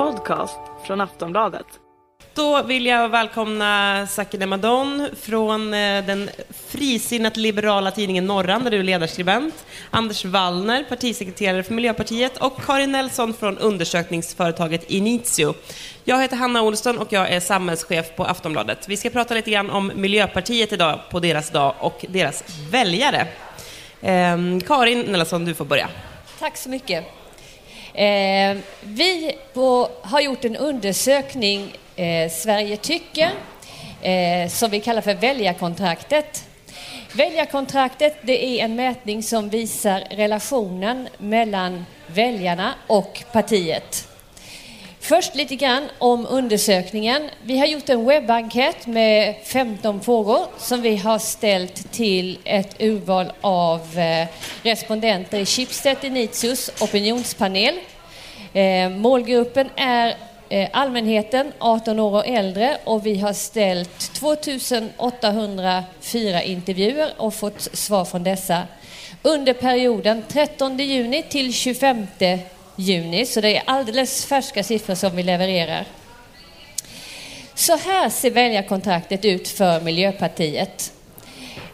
podcast 0.00 0.58
från 0.86 1.00
Aftonbladet. 1.00 1.66
Då 2.34 2.62
vill 2.62 2.86
jag 2.86 3.08
välkomna 3.08 4.06
Sakine 4.06 4.46
Madon 4.46 5.08
från 5.20 5.74
eh, 5.74 6.04
den 6.04 6.30
frisinnat 6.68 7.36
liberala 7.36 7.90
tidningen 7.90 8.26
Norran, 8.26 8.64
där 8.64 8.70
du 8.70 8.78
är 8.78 8.82
ledarskribent. 8.82 9.66
Anders 9.90 10.24
Wallner, 10.24 10.84
partisekreterare 10.88 11.62
för 11.62 11.74
Miljöpartiet 11.74 12.36
och 12.36 12.62
Karin 12.66 12.92
Nelson 12.92 13.34
från 13.34 13.58
undersökningsföretaget 13.58 14.90
Initio. 14.90 15.54
Jag 16.04 16.20
heter 16.20 16.36
Hanna 16.36 16.62
Olsson 16.62 16.98
och 16.98 17.12
jag 17.12 17.30
är 17.30 17.40
samhällschef 17.40 18.16
på 18.16 18.24
Aftonbladet. 18.24 18.88
Vi 18.88 18.96
ska 18.96 19.10
prata 19.10 19.34
lite 19.34 19.50
grann 19.50 19.70
om 19.70 19.92
Miljöpartiet 19.94 20.72
idag, 20.72 21.00
på 21.10 21.20
deras 21.20 21.50
dag, 21.50 21.74
och 21.78 22.04
deras 22.08 22.44
väljare. 22.70 23.26
Ehm, 24.02 24.60
Karin 24.60 25.00
Nelson, 25.00 25.44
du 25.44 25.54
får 25.54 25.64
börja. 25.64 25.88
Tack 26.38 26.56
så 26.56 26.68
mycket. 26.68 27.19
Eh, 27.94 28.56
vi 28.82 29.32
på, 29.52 29.88
har 30.02 30.20
gjort 30.20 30.44
en 30.44 30.56
undersökning, 30.56 31.76
eh, 31.96 32.30
Sverige 32.30 32.76
tycker, 32.76 33.30
eh, 34.02 34.48
som 34.48 34.70
vi 34.70 34.80
kallar 34.80 35.00
för 35.02 35.14
väljarkontraktet. 35.14 36.44
Väljarkontraktet 37.12 38.16
det 38.22 38.44
är 38.44 38.64
en 38.64 38.76
mätning 38.76 39.22
som 39.22 39.48
visar 39.48 40.00
relationen 40.10 41.08
mellan 41.18 41.84
väljarna 42.06 42.74
och 42.86 43.22
partiet. 43.32 44.09
Först 45.10 45.34
lite 45.34 45.56
grann 45.56 45.88
om 45.98 46.26
undersökningen. 46.30 47.22
Vi 47.42 47.58
har 47.58 47.66
gjort 47.66 47.88
en 47.88 48.06
webbenkät 48.06 48.86
med 48.86 49.34
15 49.44 50.00
frågor 50.00 50.38
som 50.58 50.82
vi 50.82 50.96
har 50.96 51.18
ställt 51.18 51.92
till 51.92 52.38
ett 52.44 52.82
urval 52.82 53.32
av 53.40 53.98
eh, 53.98 54.28
respondenter 54.62 55.38
i 55.38 55.46
Schibsted 55.46 55.96
Initius 56.02 56.70
opinionspanel. 56.80 57.74
Eh, 58.52 58.88
målgruppen 58.88 59.70
är 59.76 60.14
eh, 60.48 60.68
allmänheten 60.72 61.52
18 61.58 62.00
år 62.00 62.14
och 62.14 62.26
äldre 62.26 62.76
och 62.84 63.06
vi 63.06 63.18
har 63.18 63.32
ställt 63.32 64.12
2804 64.12 66.42
intervjuer 66.42 67.10
och 67.16 67.34
fått 67.34 67.60
svar 67.60 68.04
från 68.04 68.24
dessa 68.24 68.62
under 69.22 69.52
perioden 69.52 70.22
13 70.28 70.78
juni 70.78 71.22
till 71.22 71.54
25 71.54 72.06
juni, 72.80 73.26
så 73.26 73.40
det 73.40 73.56
är 73.56 73.62
alldeles 73.66 74.24
färska 74.24 74.64
siffror 74.64 74.94
som 74.94 75.16
vi 75.16 75.22
levererar. 75.22 75.86
Så 77.54 77.76
här 77.76 78.08
ser 78.08 78.30
väljarkontraktet 78.30 79.24
ut 79.24 79.48
för 79.48 79.80
Miljöpartiet. 79.80 80.92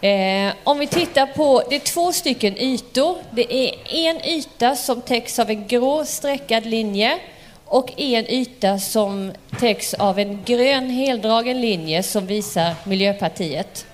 Eh, 0.01 0.53
om 0.65 0.79
vi 0.79 0.87
tittar 0.87 1.27
på, 1.27 1.63
det 1.71 1.77
är 1.77 1.81
två 1.81 2.13
stycken 2.13 2.59
ytor. 2.59 3.17
Det 3.31 3.55
är 3.55 3.75
en 3.91 4.25
yta 4.25 4.77
som 4.77 5.01
täcks 5.01 5.39
av 5.39 5.51
en 5.51 5.67
grå 5.67 6.05
streckad 6.05 6.67
linje 6.67 7.19
och 7.65 8.01
en 8.01 8.27
yta 8.27 8.79
som 8.79 9.33
täcks 9.61 9.95
av 9.95 10.19
en 10.19 10.43
grön 10.45 10.91
heldragen 10.91 11.61
linje 11.61 12.03
som 12.03 12.27
visar 12.27 12.75
Miljöpartiet. 12.85 13.87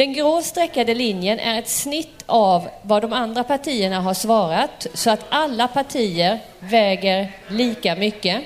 Den 0.00 0.12
grå 0.12 0.42
streckade 0.42 0.94
linjen 0.94 1.38
är 1.38 1.58
ett 1.58 1.68
snitt 1.68 2.24
av 2.26 2.68
vad 2.82 3.02
de 3.02 3.12
andra 3.12 3.44
partierna 3.44 4.00
har 4.00 4.14
svarat 4.14 4.86
så 4.94 5.10
att 5.10 5.24
alla 5.28 5.68
partier 5.68 6.38
väger 6.60 7.32
lika 7.48 7.96
mycket. 7.96 8.42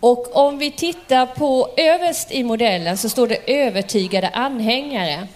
Och 0.00 0.36
om 0.36 0.58
vi 0.58 0.70
tittar 0.70 1.26
på 1.26 1.68
överst 1.76 2.32
i 2.32 2.44
modellen 2.44 2.98
så 2.98 3.08
står 3.08 3.26
det 3.26 3.38
övertygade 3.46 4.28
anhängare. 4.28 5.26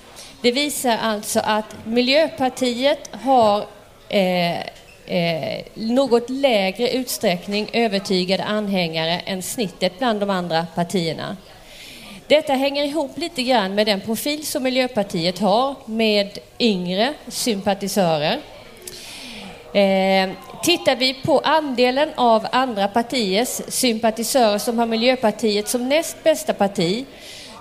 Det 0.42 0.52
visar 0.52 0.98
alltså 1.02 1.40
att 1.44 1.76
Miljöpartiet 1.84 3.10
har 3.12 3.64
eh, 4.08 4.60
eh, 5.06 5.64
något 5.74 6.30
lägre 6.30 6.90
utsträckning 6.90 7.70
övertygade 7.72 8.44
anhängare 8.44 9.20
än 9.20 9.42
snittet 9.42 9.98
bland 9.98 10.20
de 10.20 10.30
andra 10.30 10.66
partierna. 10.74 11.36
Detta 12.32 12.52
hänger 12.52 12.84
ihop 12.84 13.18
lite 13.18 13.42
grann 13.42 13.74
med 13.74 13.86
den 13.86 14.00
profil 14.00 14.46
som 14.46 14.62
Miljöpartiet 14.62 15.38
har 15.38 15.74
med 15.86 16.38
yngre 16.58 17.14
sympatisörer. 17.28 18.40
Eh, 19.74 20.30
tittar 20.62 20.96
vi 20.96 21.14
på 21.14 21.38
andelen 21.38 22.08
av 22.14 22.46
andra 22.52 22.88
partiers 22.88 23.60
sympatisörer 23.68 24.58
som 24.58 24.78
har 24.78 24.86
Miljöpartiet 24.86 25.68
som 25.68 25.88
näst 25.88 26.24
bästa 26.24 26.54
parti 26.54 27.04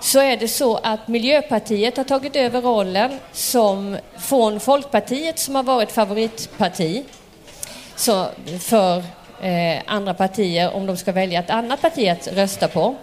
så 0.01 0.19
är 0.19 0.37
det 0.37 0.47
så 0.47 0.75
att 0.75 1.07
Miljöpartiet 1.07 1.97
har 1.97 2.03
tagit 2.03 2.35
över 2.35 2.61
rollen 2.61 3.11
som 3.31 3.97
från 4.17 4.59
Folkpartiet 4.59 5.39
som 5.39 5.55
har 5.55 5.63
varit 5.63 5.91
favoritparti 5.91 7.03
så 7.95 8.25
för 8.59 8.97
eh, 9.41 9.81
andra 9.85 10.13
partier 10.13 10.75
om 10.75 10.85
de 10.85 10.97
ska 10.97 11.11
välja 11.11 11.39
ett 11.39 11.49
annat 11.49 11.81
parti 11.81 12.07
att 12.09 12.27
rösta 12.27 12.67
på. 12.67 12.95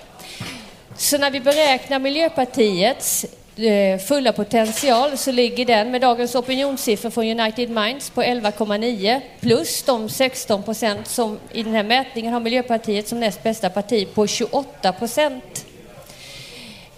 Så 0.98 1.18
när 1.18 1.30
vi 1.30 1.40
beräknar 1.40 1.98
Miljöpartiets 1.98 3.26
eh, 3.56 3.98
fulla 3.98 4.32
potential 4.32 5.18
så 5.18 5.32
ligger 5.32 5.64
den 5.64 5.90
med 5.90 6.00
dagens 6.00 6.34
opinionssiffror 6.34 7.10
från 7.10 7.40
United 7.40 7.70
Minds 7.70 8.10
på 8.10 8.22
11,9 8.22 9.20
plus 9.40 9.82
de 9.82 10.08
16 10.08 10.62
procent 10.62 11.06
som 11.06 11.38
i 11.52 11.62
den 11.62 11.74
här 11.74 11.82
mätningen 11.82 12.32
har 12.32 12.40
Miljöpartiet 12.40 13.08
som 13.08 13.20
näst 13.20 13.42
bästa 13.42 13.70
parti 13.70 14.08
på 14.14 14.26
28 14.26 14.92
procent. 14.92 15.66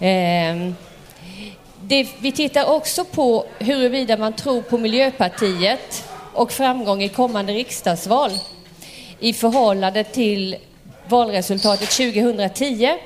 Ehm, 0.01 0.75
vi 2.21 2.33
tittar 2.33 2.65
också 2.65 3.05
på 3.05 3.47
huruvida 3.59 4.17
man 4.17 4.33
tror 4.33 4.63
på 4.63 4.79
Miljöpartiet 4.79 6.05
och 6.33 6.53
framgång 6.53 7.03
i 7.03 7.09
kommande 7.09 7.53
riksdagsval 7.53 8.31
i 9.19 9.33
förhållande 9.33 10.05
till 10.05 10.57
valresultatet 11.09 11.91
2010 11.91 12.99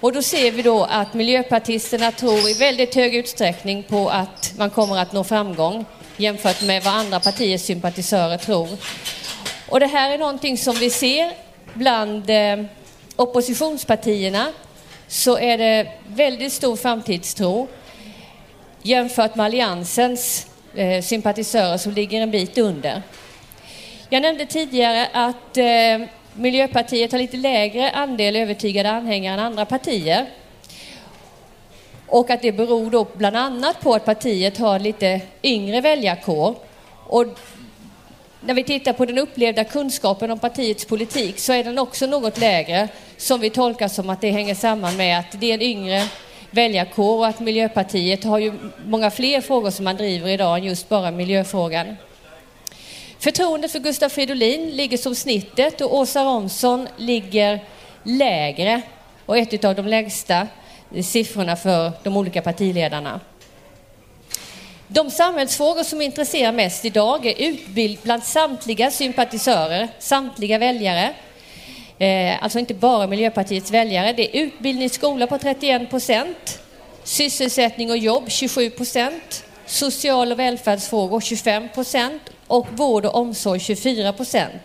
och 0.00 0.12
då 0.12 0.22
ser 0.22 0.50
vi 0.50 0.62
då 0.62 0.84
att 0.84 1.14
miljöpartisterna 1.14 2.12
tror 2.12 2.48
i 2.48 2.54
väldigt 2.54 2.94
hög 2.94 3.14
utsträckning 3.14 3.82
på 3.82 4.08
att 4.08 4.52
man 4.56 4.70
kommer 4.70 4.98
att 4.98 5.12
nå 5.12 5.24
framgång 5.24 5.84
jämfört 6.16 6.62
med 6.62 6.82
vad 6.82 6.94
andra 6.94 7.20
partiers 7.20 7.60
sympatisörer 7.60 8.36
tror. 8.36 8.68
Och 9.68 9.80
det 9.80 9.86
här 9.86 10.10
är 10.10 10.18
någonting 10.18 10.58
som 10.58 10.74
vi 10.74 10.90
ser 10.90 11.32
bland 11.74 12.30
eh, 12.30 12.64
oppositionspartierna 13.16 14.52
så 15.08 15.38
är 15.38 15.58
det 15.58 15.92
väldigt 16.06 16.52
stor 16.52 16.76
framtidstro 16.76 17.68
jämfört 18.82 19.34
med 19.34 19.46
alliansens 19.46 20.46
eh, 20.74 21.02
sympatisörer 21.02 21.78
som 21.78 21.92
ligger 21.92 22.20
en 22.20 22.30
bit 22.30 22.58
under. 22.58 23.02
Jag 24.08 24.22
nämnde 24.22 24.46
tidigare 24.46 25.08
att 25.12 25.56
eh, 25.56 26.08
Miljöpartiet 26.34 27.12
har 27.12 27.18
lite 27.18 27.36
lägre 27.36 27.90
andel 27.90 28.36
övertygade 28.36 28.90
anhängare 28.90 29.34
än 29.34 29.46
andra 29.46 29.64
partier. 29.64 30.26
Och 32.06 32.30
att 32.30 32.42
det 32.42 32.52
beror 32.52 32.90
då 32.90 33.06
bland 33.14 33.36
annat 33.36 33.80
på 33.80 33.94
att 33.94 34.04
partiet 34.04 34.58
har 34.58 34.78
lite 34.78 35.20
yngre 35.42 35.80
väljarkår. 35.80 36.54
Och 37.06 37.26
när 38.40 38.54
vi 38.54 38.64
tittar 38.64 38.92
på 38.92 39.04
den 39.04 39.18
upplevda 39.18 39.64
kunskapen 39.64 40.30
om 40.30 40.38
partiets 40.38 40.84
politik 40.84 41.38
så 41.38 41.52
är 41.52 41.64
den 41.64 41.78
också 41.78 42.06
något 42.06 42.38
lägre 42.38 42.88
som 43.16 43.40
vi 43.40 43.50
tolkar 43.50 43.88
som 43.88 44.10
att 44.10 44.20
det 44.20 44.30
hänger 44.30 44.54
samman 44.54 44.96
med 44.96 45.18
att 45.18 45.40
det 45.40 45.50
är 45.50 45.54
en 45.54 45.62
yngre 45.62 46.08
väljarkår 46.50 47.18
och 47.18 47.26
att 47.26 47.40
Miljöpartiet 47.40 48.24
har 48.24 48.38
ju 48.38 48.52
många 48.86 49.10
fler 49.10 49.40
frågor 49.40 49.70
som 49.70 49.84
man 49.84 49.96
driver 49.96 50.28
idag 50.28 50.58
än 50.58 50.64
just 50.64 50.88
bara 50.88 51.10
miljöfrågan. 51.10 51.96
Förtroendet 53.20 53.72
för 53.72 53.78
Gustav 53.78 54.08
Fridolin 54.08 54.70
ligger 54.70 54.98
som 54.98 55.14
snittet 55.14 55.80
och 55.80 55.94
Åsa 55.94 56.24
Romson 56.24 56.88
ligger 56.96 57.64
lägre 58.02 58.82
och 59.26 59.38
ett 59.38 59.64
av 59.64 59.74
de 59.74 59.86
lägsta 59.86 60.46
siffrorna 61.02 61.56
för 61.56 61.92
de 62.02 62.16
olika 62.16 62.42
partiledarna. 62.42 63.20
De 64.88 65.10
samhällsfrågor 65.10 65.82
som 65.82 66.00
intresserar 66.00 66.52
mest 66.52 66.84
idag 66.84 67.26
är 67.26 67.48
utbild 67.48 67.98
bland 68.02 68.24
samtliga 68.24 68.90
sympatisörer, 68.90 69.88
samtliga 69.98 70.58
väljare. 70.58 71.14
Eh, 71.98 72.42
alltså 72.42 72.58
inte 72.58 72.74
bara 72.74 73.06
Miljöpartiets 73.06 73.70
väljare. 73.70 74.12
Det 74.12 74.36
är 74.36 74.42
utbildning, 74.42 74.90
skola 74.90 75.26
på 75.26 75.38
31 75.38 75.90
procent, 75.90 76.58
sysselsättning 77.04 77.90
och 77.90 77.98
jobb 77.98 78.30
27 78.30 78.70
procent, 78.70 79.44
social 79.66 80.32
och 80.32 80.38
välfärdsfrågor 80.38 81.20
25 81.20 81.68
procent 81.68 82.22
och 82.50 82.66
vård 82.70 83.06
och 83.06 83.14
omsorg 83.14 83.60
24 83.60 84.12
procent. 84.12 84.62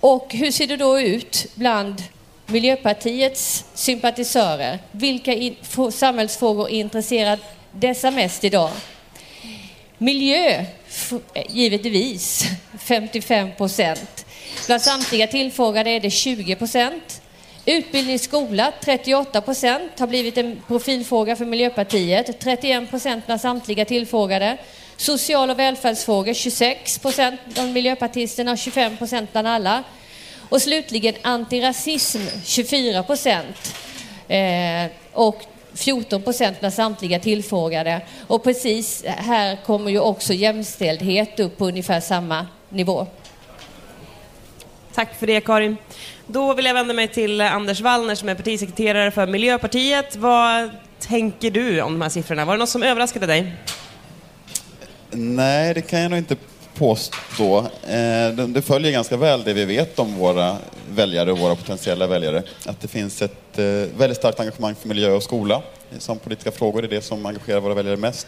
Och 0.00 0.34
hur 0.34 0.50
ser 0.50 0.66
det 0.66 0.76
då 0.76 1.00
ut 1.00 1.46
bland 1.54 2.02
Miljöpartiets 2.46 3.64
sympatisörer? 3.74 4.78
Vilka 4.92 5.54
samhällsfrågor 5.92 6.68
intresserar 6.68 7.38
dessa 7.72 8.10
mest 8.10 8.44
idag? 8.44 8.70
Miljö, 9.98 10.64
givetvis, 11.48 12.44
55 12.78 13.50
procent. 13.56 14.26
Bland 14.66 14.82
samtliga 14.82 15.26
tillfrågade 15.26 15.90
är 15.90 16.00
det 16.00 16.10
20 16.10 16.56
procent. 16.56 17.22
Utbildning 17.66 18.18
skola, 18.18 18.72
38 18.80 19.40
procent, 19.40 19.98
har 19.98 20.06
blivit 20.06 20.38
en 20.38 20.62
profilfråga 20.66 21.36
för 21.36 21.44
Miljöpartiet. 21.44 22.40
31 22.40 22.90
procent 22.90 23.26
bland 23.26 23.40
samtliga 23.40 23.84
tillfrågade. 23.84 24.58
Social 25.00 25.50
och 25.50 25.58
välfärdsfrågor 25.58 26.34
26 26.34 26.98
procent 26.98 27.40
bland 27.46 27.72
miljöpartisterna 27.72 28.52
och 28.52 28.58
25 28.58 28.96
procent 28.96 29.32
bland 29.32 29.48
alla. 29.48 29.84
Och 30.48 30.62
slutligen 30.62 31.14
antirasism 31.22 32.18
24 32.44 33.02
procent. 33.02 33.74
Eh, 34.28 34.90
och 35.12 35.42
14 35.74 36.22
procent 36.22 36.60
bland 36.60 36.74
samtliga 36.74 37.20
tillfrågade. 37.20 38.00
Och 38.26 38.44
precis 38.44 39.04
här 39.06 39.56
kommer 39.56 39.90
ju 39.90 40.00
också 40.00 40.32
jämställdhet 40.32 41.40
upp 41.40 41.58
på 41.58 41.66
ungefär 41.66 42.00
samma 42.00 42.46
nivå. 42.68 43.06
Tack 44.94 45.18
för 45.18 45.26
det 45.26 45.40
Karin. 45.40 45.76
Då 46.26 46.54
vill 46.54 46.64
jag 46.64 46.74
vända 46.74 46.94
mig 46.94 47.08
till 47.08 47.40
Anders 47.40 47.80
Wallner 47.80 48.14
som 48.14 48.28
är 48.28 48.34
partisekreterare 48.34 49.10
för 49.10 49.26
Miljöpartiet. 49.26 50.16
Vad 50.16 50.70
tänker 50.98 51.50
du 51.50 51.80
om 51.80 51.92
de 51.92 52.02
här 52.02 52.08
siffrorna? 52.08 52.44
Var 52.44 52.54
det 52.54 52.58
något 52.58 52.68
som 52.68 52.82
överraskade 52.82 53.26
dig? 53.26 53.52
Nej, 55.10 55.74
det 55.74 55.82
kan 55.82 56.00
jag 56.00 56.10
nog 56.10 56.18
inte 56.18 56.36
påstå. 56.74 57.58
Eh, 57.86 58.46
det 58.48 58.62
följer 58.62 58.92
ganska 58.92 59.16
väl 59.16 59.44
det 59.44 59.52
vi 59.52 59.64
vet 59.64 59.98
om 59.98 60.14
våra 60.14 60.56
väljare 60.90 61.32
och 61.32 61.38
våra 61.38 61.54
potentiella 61.54 62.06
väljare. 62.06 62.42
Att 62.66 62.80
det 62.80 62.88
finns 62.88 63.22
ett 63.22 63.58
eh, 63.58 63.64
väldigt 63.98 64.16
starkt 64.16 64.40
engagemang 64.40 64.74
för 64.74 64.88
miljö 64.88 65.12
och 65.12 65.22
skola 65.22 65.62
som 65.98 66.18
politiska 66.18 66.50
frågor 66.50 66.84
är 66.84 66.88
det 66.88 67.04
som 67.04 67.26
engagerar 67.26 67.60
våra 67.60 67.74
väljare 67.74 67.96
mest. 67.96 68.26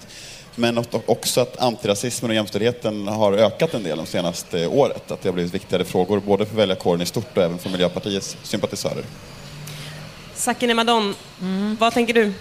Men 0.55 0.85
också 1.07 1.41
att 1.41 1.61
antirasismen 1.61 2.31
och 2.31 2.35
jämställdheten 2.35 3.09
har 3.09 3.33
ökat 3.33 3.75
en 3.75 3.83
del 3.83 3.97
de 3.97 4.07
senaste 4.07 4.67
året. 4.67 5.11
Att 5.11 5.23
det 5.23 5.29
har 5.29 5.35
blivit 5.35 5.55
viktigare 5.55 5.85
frågor 5.85 6.21
både 6.21 6.47
för 6.47 6.57
väljarkåren 6.57 7.01
i 7.01 7.07
stort 7.07 7.37
och 7.37 7.43
även 7.43 7.59
för 7.59 7.71
Miljöpartiets 7.71 8.37
sympatisörer. 8.43 9.05
Sakine 10.35 10.75
Madon, 10.75 11.15
mm. 11.41 11.77
vad 11.81 11.93
tänker 11.95 12.15
du? 12.15 12.33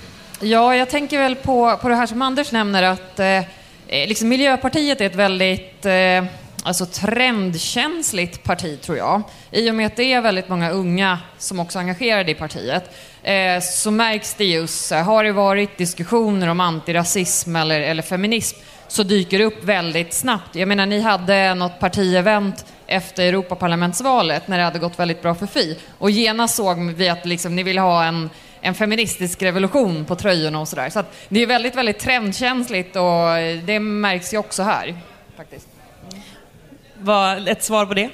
Ja, 0.41 0.75
jag 0.75 0.89
tänker 0.89 1.17
väl 1.17 1.35
på, 1.35 1.77
på 1.81 1.89
det 1.89 1.95
här 1.95 2.07
som 2.07 2.21
Anders 2.21 2.51
nämner 2.51 2.83
att 2.83 3.19
eh, 3.19 3.27
Eh, 3.27 3.45
Eh, 3.91 4.07
liksom 4.07 4.29
Miljöpartiet 4.29 5.01
är 5.01 5.05
ett 5.05 5.15
väldigt 5.15 5.85
eh, 5.85 6.23
alltså 6.63 6.85
trendkänsligt 6.85 8.43
parti, 8.43 8.81
tror 8.81 8.97
jag. 8.97 9.21
I 9.51 9.71
och 9.71 9.75
med 9.75 9.87
att 9.87 9.95
det 9.95 10.13
är 10.13 10.21
väldigt 10.21 10.49
många 10.49 10.69
unga 10.69 11.19
som 11.37 11.59
också 11.59 11.79
är 11.79 11.81
engagerade 11.81 12.31
i 12.31 12.35
partiet 12.35 12.91
eh, 13.23 13.59
så 13.61 13.91
märks 13.91 14.33
det 14.33 14.45
just, 14.45 14.91
har 14.91 15.23
det 15.23 15.31
varit 15.31 15.77
diskussioner 15.77 16.47
om 16.47 16.59
antirasism 16.59 17.55
eller, 17.55 17.81
eller 17.81 18.03
feminism 18.03 18.57
så 18.87 19.03
dyker 19.03 19.39
det 19.39 19.45
upp 19.45 19.63
väldigt 19.63 20.13
snabbt. 20.13 20.55
Jag 20.55 20.67
menar, 20.67 20.85
ni 20.85 20.99
hade 20.99 21.53
något 21.53 21.79
partievent 21.79 22.65
efter 22.87 23.23
Europaparlamentsvalet 23.23 24.47
när 24.47 24.57
det 24.57 24.63
hade 24.63 24.79
gått 24.79 24.99
väldigt 24.99 25.21
bra 25.21 25.35
för 25.35 25.47
Fi 25.47 25.77
och 25.97 26.11
genast 26.11 26.55
såg 26.55 26.91
vi 26.91 27.09
att 27.09 27.25
liksom, 27.25 27.55
ni 27.55 27.63
ville 27.63 27.81
ha 27.81 28.03
en 28.03 28.29
en 28.61 28.75
feministisk 28.75 29.41
revolution 29.41 30.05
på 30.05 30.15
tröjorna 30.15 30.59
och 30.59 30.67
sådär. 30.67 30.89
Så, 30.89 31.03
det 31.29 31.43
är 31.43 31.47
väldigt, 31.47 31.75
väldigt 31.75 31.99
trendkänsligt 31.99 32.95
och 32.95 33.27
det 33.65 33.79
märks 33.79 34.33
ju 34.33 34.37
också 34.37 34.63
här. 34.63 34.97
Faktiskt. 35.37 35.67
Vad, 36.99 37.47
ett 37.47 37.63
svar 37.63 37.85
på 37.85 37.93
det? 37.93 38.09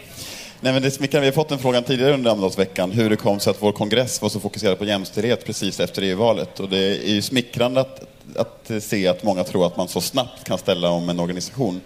Nej, 0.60 0.74
men 0.74 0.82
det 0.82 0.92
smickrande. 0.92 1.26
Vi 1.26 1.28
har 1.28 1.44
fått 1.44 1.52
en 1.52 1.60
fråga 1.60 1.82
tidigare 1.82 2.14
under 2.14 2.32
Almedalsveckan 2.32 2.92
hur 2.92 3.10
det 3.10 3.16
kom 3.16 3.40
sig 3.40 3.52
att 3.52 3.62
vår 3.62 3.72
kongress 3.72 4.22
var 4.22 4.30
så 4.30 4.40
fokuserad 4.40 4.78
på 4.78 4.86
jämställdhet 4.86 5.46
precis 5.46 5.80
efter 5.80 6.02
EU-valet. 6.02 6.60
Och 6.60 6.70
det 6.70 6.78
är 6.78 7.14
ju 7.14 7.22
smickrande 7.22 7.82
att, 7.82 8.02
att 8.36 8.84
se 8.84 9.08
att 9.08 9.24
många 9.24 9.44
tror 9.44 9.68
att 9.68 9.78
man 9.78 9.88
så 9.88 10.02
snabbt 10.02 10.44
kan 10.44 10.58
ställa 10.58 10.90
om 10.90 11.10
en 11.10 11.20
organisation 11.20 11.82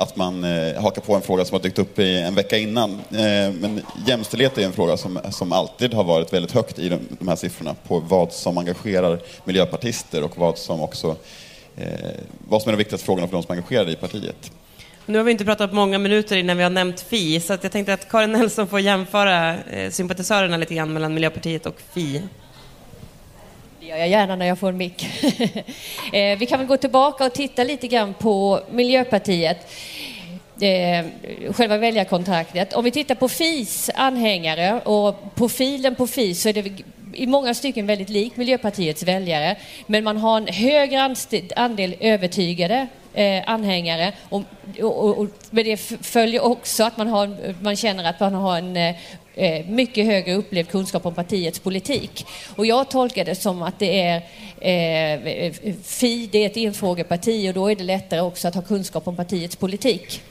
att 0.00 0.16
man 0.16 0.44
eh, 0.44 0.82
hakar 0.82 1.02
på 1.02 1.14
en 1.14 1.22
fråga 1.22 1.44
som 1.44 1.54
har 1.54 1.62
dykt 1.62 1.78
upp 1.78 1.98
i 1.98 2.20
en 2.20 2.34
vecka 2.34 2.58
innan. 2.58 2.90
Eh, 2.90 3.52
men 3.60 3.82
jämställdhet 4.06 4.58
är 4.58 4.62
en 4.62 4.72
fråga 4.72 4.96
som, 4.96 5.18
som 5.30 5.52
alltid 5.52 5.94
har 5.94 6.04
varit 6.04 6.32
väldigt 6.32 6.52
högt 6.52 6.78
i 6.78 6.88
de, 6.88 6.98
de 7.18 7.28
här 7.28 7.36
siffrorna 7.36 7.74
på 7.88 8.00
vad 8.00 8.32
som 8.32 8.58
engagerar 8.58 9.20
miljöpartister 9.44 10.22
och 10.22 10.38
vad 10.38 10.58
som 10.58 10.82
också 10.82 11.16
eh, 11.76 11.86
vad 12.48 12.62
som 12.62 12.68
är 12.68 12.72
de 12.72 12.78
viktigaste 12.78 13.04
frågorna 13.04 13.26
för 13.28 13.32
de 13.32 13.42
som 13.42 13.52
är 13.52 13.56
engagerade 13.56 13.92
i 13.92 13.96
partiet. 13.96 14.52
Nu 15.06 15.18
har 15.18 15.24
vi 15.24 15.32
inte 15.32 15.44
pratat 15.44 15.72
många 15.72 15.98
minuter 15.98 16.36
innan 16.36 16.56
vi 16.56 16.62
har 16.62 16.70
nämnt 16.70 17.00
Fi, 17.00 17.40
så 17.40 17.58
jag 17.62 17.72
tänkte 17.72 17.94
att 17.94 18.10
Karin 18.10 18.32
Nelson 18.32 18.68
får 18.68 18.80
jämföra 18.80 19.58
eh, 19.58 19.90
sympatisörerna 19.90 20.56
lite 20.56 20.74
grann 20.74 20.92
mellan 20.92 21.14
Miljöpartiet 21.14 21.66
och 21.66 21.76
Fi. 21.92 22.22
Det 23.90 23.94
gör 23.94 24.00
jag 24.00 24.08
gärna 24.08 24.36
när 24.36 24.46
jag 24.46 24.58
får 24.58 24.68
en 24.68 24.76
mick. 24.76 25.06
Eh, 26.12 26.38
vi 26.38 26.46
kan 26.46 26.58
väl 26.58 26.68
gå 26.68 26.76
tillbaka 26.76 27.24
och 27.24 27.32
titta 27.32 27.64
lite 27.64 27.88
grann 27.88 28.14
på 28.14 28.60
Miljöpartiet. 28.70 29.72
Eh, 30.60 31.06
själva 31.52 31.76
väljarkontraktet. 31.76 32.72
Om 32.72 32.84
vi 32.84 32.90
tittar 32.90 33.14
på 33.14 33.28
FIs 33.28 33.90
anhängare 33.94 34.80
och 34.80 35.34
profilen 35.34 35.94
på 35.94 36.06
FI 36.06 36.34
så 36.34 36.48
är 36.48 36.52
det 36.52 36.82
i 37.14 37.26
många 37.26 37.54
stycken 37.54 37.86
väldigt 37.86 38.08
lik 38.08 38.36
Miljöpartiets 38.36 39.02
väljare. 39.02 39.56
Men 39.86 40.04
man 40.04 40.16
har 40.16 40.36
en 40.36 40.46
högre 40.46 41.14
andel 41.56 41.96
övertygade 42.00 42.86
eh, 43.14 43.42
anhängare. 43.46 44.12
Och, 44.28 44.42
och, 44.82 45.18
och, 45.18 45.28
med 45.50 45.64
det 45.64 45.76
följer 46.02 46.44
också 46.44 46.84
att 46.84 46.96
man, 46.96 47.08
har, 47.08 47.54
man 47.62 47.76
känner 47.76 48.04
att 48.04 48.20
man 48.20 48.34
har 48.34 48.58
en 48.58 48.76
eh, 48.76 48.96
eh, 49.34 49.66
mycket 49.66 50.06
högre 50.06 50.34
upplevd 50.34 50.68
kunskap 50.68 51.06
om 51.06 51.14
partiets 51.14 51.58
politik. 51.58 52.26
Och 52.56 52.66
jag 52.66 52.90
tolkar 52.90 53.24
det 53.24 53.34
som 53.34 53.62
att 53.62 53.78
det 53.78 54.00
är 54.00 54.16
eh, 54.60 55.52
Fi, 55.82 56.28
det 56.32 56.38
är 56.44 56.46
ett 56.46 56.56
enfrågeparti 56.56 57.48
och 57.48 57.54
då 57.54 57.70
är 57.70 57.76
det 57.76 57.84
lättare 57.84 58.20
också 58.20 58.48
att 58.48 58.54
ha 58.54 58.62
kunskap 58.62 59.08
om 59.08 59.16
partiets 59.16 59.56
politik. 59.56 60.22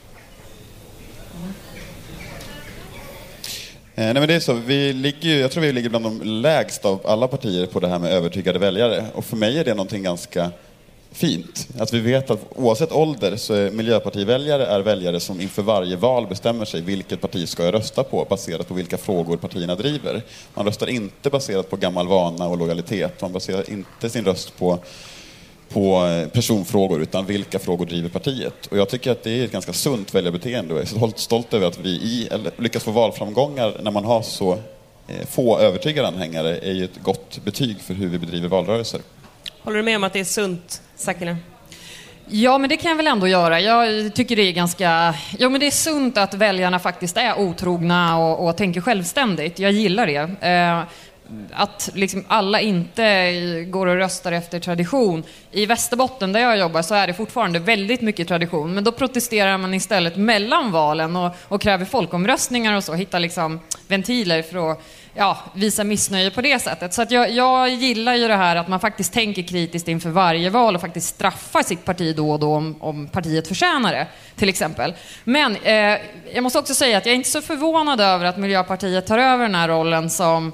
Eh, 3.95 4.05
nej 4.05 4.13
men 4.13 4.27
det 4.27 4.33
är 4.33 4.39
så, 4.39 4.53
vi 4.53 4.93
ligger, 4.93 5.39
jag 5.39 5.51
tror 5.51 5.63
vi 5.63 5.71
ligger 5.71 5.89
bland 5.89 6.05
de 6.05 6.21
lägsta 6.21 6.89
av 6.89 7.01
alla 7.05 7.27
partier 7.27 7.65
på 7.65 7.79
det 7.79 7.87
här 7.87 7.99
med 7.99 8.11
övertygade 8.11 8.59
väljare. 8.59 9.05
Och 9.13 9.25
för 9.25 9.37
mig 9.37 9.57
är 9.57 9.65
det 9.65 9.73
någonting 9.73 10.03
ganska 10.03 10.51
fint. 11.19 11.68
Att 11.77 11.94
vi 11.94 12.00
vet 12.00 12.31
att 12.31 12.39
oavsett 12.56 12.92
ålder 12.92 13.36
så 13.36 13.54
är 13.54 13.71
miljöpartiväljare 13.71 14.66
är 14.66 14.80
väljare 14.80 15.19
som 15.19 15.42
inför 15.42 15.62
varje 15.62 15.95
val 15.95 16.27
bestämmer 16.27 16.66
sig 16.66 16.81
vilket 16.81 17.21
parti 17.21 17.50
ska 17.50 17.66
jag 17.66 17.74
rösta 17.74 18.04
på 18.04 18.25
baserat 18.30 18.68
på 18.68 18.74
vilka 18.74 18.98
frågor 18.98 19.38
partierna 19.38 19.75
driver. 19.75 20.21
Man 20.54 20.66
röstar 20.66 20.88
inte 20.88 21.30
baserat 21.30 21.69
på 21.69 21.75
gammal 21.75 22.07
vana 22.07 22.48
och 22.48 22.57
lojalitet. 22.57 23.21
Man 23.21 23.33
baserar 23.33 23.69
inte 23.69 24.10
sin 24.10 24.25
röst 24.25 24.57
på 24.57 24.80
på 25.69 26.06
eh, 26.06 26.27
personfrågor 26.27 27.01
utan 27.01 27.25
vilka 27.25 27.60
frågor 27.60 27.86
driver 27.86 28.10
partiet. 28.10 28.68
Och 28.68 28.77
jag 28.77 28.89
tycker 28.89 29.12
att 29.12 29.24
det 29.24 29.31
är 29.31 29.45
ett 29.45 29.51
ganska 29.51 29.74
sunt 29.74 30.16
väljarbeteende 30.16 30.74
och 30.74 30.80
jag 30.80 31.04
är 31.04 31.19
stolt 31.19 31.54
över 31.54 31.68
att 31.68 31.80
vi 31.80 31.89
i, 31.89 32.30
lyckas 32.57 32.83
få 32.83 32.92
valframgångar 32.92 33.77
när 33.83 33.92
man 33.92 34.06
har 34.06 34.21
så 34.21 34.51
eh, 35.07 35.27
få 35.30 35.60
övertygade 35.60 36.07
anhängare 36.07 36.57
är 36.57 36.74
ju 36.74 36.83
ett 36.83 37.04
gott 37.04 37.39
betyg 37.45 37.81
för 37.81 37.94
hur 37.94 38.07
vi 38.07 38.19
bedriver 38.19 38.48
valrörelser. 38.48 39.01
Håller 39.63 39.77
du 39.77 39.83
med 39.83 39.95
om 39.95 40.03
att 40.03 40.13
det 40.13 40.19
är 40.19 40.23
sunt, 40.23 40.81
Sakine? 40.95 41.38
Ja, 42.25 42.57
men 42.57 42.69
det 42.69 42.77
kan 42.77 42.89
jag 42.89 42.95
väl 42.95 43.07
ändå 43.07 43.27
göra. 43.27 43.61
Jag 43.61 44.15
tycker 44.15 44.35
det 44.35 44.41
är 44.41 44.51
ganska... 44.51 45.15
Ja, 45.38 45.50
men 45.50 45.59
det 45.59 45.67
är 45.67 45.71
sunt 45.71 46.17
att 46.17 46.33
väljarna 46.33 46.79
faktiskt 46.79 47.17
är 47.17 47.39
otrogna 47.39 48.17
och, 48.17 48.47
och 48.47 48.57
tänker 48.57 48.81
självständigt. 48.81 49.59
Jag 49.59 49.71
gillar 49.71 50.07
det. 50.07 50.47
Eh, 50.47 50.83
att 51.51 51.89
liksom 51.94 52.25
alla 52.28 52.61
inte 52.61 53.31
går 53.69 53.87
och 53.87 53.95
röstar 53.95 54.31
efter 54.31 54.59
tradition. 54.59 55.23
I 55.51 55.66
Västerbotten, 55.66 56.31
där 56.31 56.39
jag 56.39 56.57
jobbar, 56.57 56.81
så 56.81 56.95
är 56.95 57.07
det 57.07 57.13
fortfarande 57.13 57.59
väldigt 57.59 58.01
mycket 58.01 58.28
tradition. 58.28 58.73
Men 58.73 58.83
då 58.83 58.92
protesterar 58.92 59.57
man 59.57 59.73
istället 59.73 60.18
mellan 60.18 60.71
valen 60.71 61.16
och, 61.16 61.35
och 61.47 61.61
kräver 61.61 61.85
folkomröstningar 61.85 62.75
och 62.75 62.83
så. 62.83 62.94
Hittar 62.94 63.19
liksom 63.19 63.59
ventiler 63.87 64.42
för 64.42 64.71
att 64.71 64.81
ja, 65.19 65.38
visa 65.54 65.83
missnöje 65.83 66.31
på 66.31 66.42
det 66.42 66.59
sättet. 66.59 66.94
Så 66.94 67.02
att 67.02 67.11
jag, 67.11 67.31
jag 67.31 67.69
gillar 67.69 68.16
ju 68.16 68.28
det 68.28 68.35
här 68.35 68.56
att 68.56 68.68
man 68.68 68.80
faktiskt 68.80 69.14
tänker 69.14 69.42
kritiskt 69.42 69.88
inför 69.88 70.09
varje 70.09 70.49
val 70.49 70.76
och 70.76 70.81
faktiskt 70.81 71.07
straffar 71.07 71.64
sitt 71.64 71.85
parti 71.85 72.16
då 72.16 72.31
och 72.31 72.40
då 72.40 72.56
om, 72.56 72.76
om 72.80 73.07
partiet 73.07 73.47
förtjänar 73.47 73.94
det, 73.94 74.07
till 74.35 74.49
exempel. 74.49 74.94
Men 75.23 75.56
eh, 75.56 75.97
jag 76.33 76.44
måste 76.44 76.59
också 76.59 76.73
säga 76.73 76.97
att 76.97 77.06
jag 77.06 77.14
är 77.14 77.16
inte 77.16 77.30
så 77.30 77.42
förvånad 77.42 78.02
över 78.02 78.26
att 78.26 78.38
Miljöpartiet 78.38 79.07
tar 79.07 79.18
över 79.18 79.44
den 79.44 79.56
här 79.56 79.68
rollen 79.68 80.09
som 80.09 80.52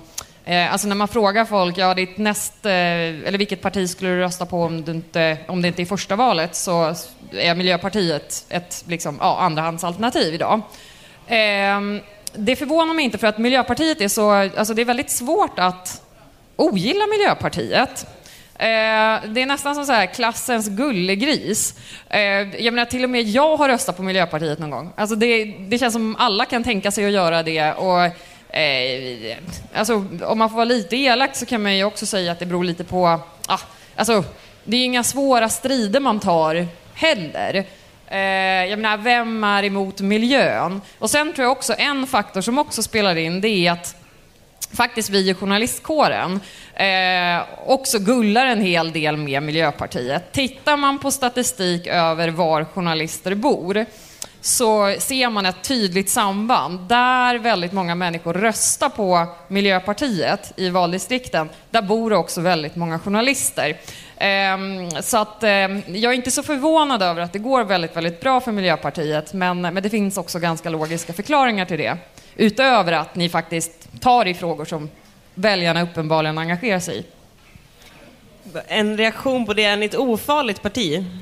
Eh, 0.47 0.71
alltså 0.71 0.87
när 0.87 0.95
man 0.95 1.07
frågar 1.07 1.45
folk, 1.45 1.77
ja 1.77 1.93
ditt 1.93 2.17
näst, 2.17 2.65
eh, 2.65 2.71
eller 2.71 3.37
vilket 3.37 3.61
parti 3.61 3.89
skulle 3.89 4.09
du 4.09 4.19
rösta 4.19 4.45
på 4.45 4.63
om, 4.63 4.83
du 4.83 4.91
inte, 4.91 5.37
om 5.47 5.61
det 5.61 5.67
inte 5.67 5.81
är 5.81 5.85
första 5.85 6.15
valet, 6.15 6.55
så 6.55 6.95
är 7.31 7.55
Miljöpartiet 7.55 8.45
ett 8.49 8.83
liksom, 8.87 9.17
ja, 9.21 9.37
andrahandsalternativ 9.39 10.33
idag. 10.33 10.61
Ehm, 11.27 12.01
det 12.37 12.55
förvånar 12.55 12.93
mig 12.93 13.05
inte 13.05 13.17
för 13.17 13.27
att 13.27 13.37
Miljöpartiet 13.37 14.01
är 14.01 14.07
så, 14.07 14.31
alltså 14.31 14.73
det 14.73 14.81
är 14.81 14.85
väldigt 14.85 15.09
svårt 15.09 15.59
att 15.59 16.01
ogilla 16.55 17.07
Miljöpartiet. 17.07 18.07
Eh, 18.55 18.65
det 19.27 19.41
är 19.41 19.45
nästan 19.45 19.75
som 19.75 19.85
så 19.85 19.91
här 19.91 20.05
klassens 20.05 20.67
gullegris. 20.69 21.79
Eh, 22.09 22.19
jag 22.65 22.73
menar, 22.73 22.85
till 22.85 23.03
och 23.03 23.09
med 23.09 23.21
jag 23.21 23.57
har 23.57 23.69
röstat 23.69 23.97
på 23.97 24.03
Miljöpartiet 24.03 24.59
någon 24.59 24.69
gång. 24.69 24.93
Alltså 24.95 25.15
det, 25.15 25.45
det 25.45 25.77
känns 25.77 25.93
som 25.93 26.15
alla 26.19 26.45
kan 26.45 26.63
tänka 26.63 26.91
sig 26.91 27.05
att 27.05 27.11
göra 27.11 27.43
det. 27.43 27.73
Och 27.73 28.11
Eh, 28.55 29.37
alltså, 29.73 30.05
om 30.23 30.37
man 30.37 30.49
får 30.49 30.55
vara 30.55 30.65
lite 30.65 30.95
elak 30.95 31.35
så 31.35 31.45
kan 31.45 31.63
man 31.63 31.77
ju 31.77 31.83
också 31.83 32.05
säga 32.05 32.31
att 32.31 32.39
det 32.39 32.45
beror 32.45 32.63
lite 32.63 32.83
på... 32.83 33.19
Ah, 33.47 33.59
alltså, 33.95 34.23
det 34.63 34.77
är 34.77 34.85
inga 34.85 35.03
svåra 35.03 35.49
strider 35.49 35.99
man 35.99 36.19
tar 36.19 36.67
heller. 36.93 37.65
Eh, 38.07 38.19
jag 38.65 38.79
menar, 38.79 38.97
vem 38.97 39.43
är 39.43 39.63
emot 39.63 40.01
miljön? 40.01 40.81
Och 40.99 41.09
sen 41.09 41.33
tror 41.33 41.43
jag 41.43 41.51
också 41.51 41.75
en 41.77 42.07
faktor 42.07 42.41
som 42.41 42.59
också 42.59 42.83
spelar 42.83 43.15
in, 43.15 43.41
det 43.41 43.47
är 43.47 43.71
att 43.71 43.95
faktiskt 44.73 45.09
vi 45.09 45.29
i 45.29 45.33
journalistkåren 45.33 46.39
eh, 46.73 47.43
också 47.65 47.99
gullar 47.99 48.45
en 48.45 48.61
hel 48.61 48.91
del 48.91 49.17
med 49.17 49.43
Miljöpartiet. 49.43 50.31
Tittar 50.31 50.77
man 50.77 50.99
på 50.99 51.11
statistik 51.11 51.87
över 51.87 52.29
var 52.29 52.63
journalister 52.63 53.35
bor 53.35 53.85
så 54.45 54.95
ser 54.99 55.29
man 55.29 55.45
ett 55.45 55.63
tydligt 55.63 56.09
samband. 56.09 56.79
Där 56.79 57.39
väldigt 57.39 57.71
många 57.71 57.95
människor 57.95 58.33
röstar 58.33 58.89
på 58.89 59.27
Miljöpartiet 59.47 60.53
i 60.55 60.69
valdistrikten, 60.69 61.49
där 61.71 61.81
bor 61.81 62.13
också 62.13 62.41
väldigt 62.41 62.75
många 62.75 62.99
journalister. 62.99 63.77
Ehm, 64.17 64.89
så 65.01 65.17
att 65.17 65.43
ehm, 65.43 65.81
jag 65.87 66.11
är 66.11 66.15
inte 66.15 66.31
så 66.31 66.43
förvånad 66.43 67.01
över 67.01 67.21
att 67.21 67.33
det 67.33 67.39
går 67.39 67.63
väldigt, 67.63 67.95
väldigt 67.95 68.21
bra 68.21 68.41
för 68.41 68.51
Miljöpartiet, 68.51 69.33
men, 69.33 69.61
men 69.61 69.83
det 69.83 69.89
finns 69.89 70.17
också 70.17 70.39
ganska 70.39 70.69
logiska 70.69 71.13
förklaringar 71.13 71.65
till 71.65 71.77
det. 71.77 71.97
Utöver 72.35 72.91
att 72.91 73.15
ni 73.15 73.29
faktiskt 73.29 74.01
tar 74.01 74.27
i 74.27 74.33
frågor 74.33 74.65
som 74.65 74.89
väljarna 75.33 75.81
uppenbarligen 75.81 76.37
engagerar 76.37 76.79
sig 76.79 76.97
i. 76.99 77.03
En 78.67 78.97
reaktion 78.97 79.45
på 79.45 79.53
det, 79.53 79.63
är 79.63 79.77
ni 79.77 79.85
ett 79.85 79.95
ofarligt 79.95 80.61
parti? 80.61 81.05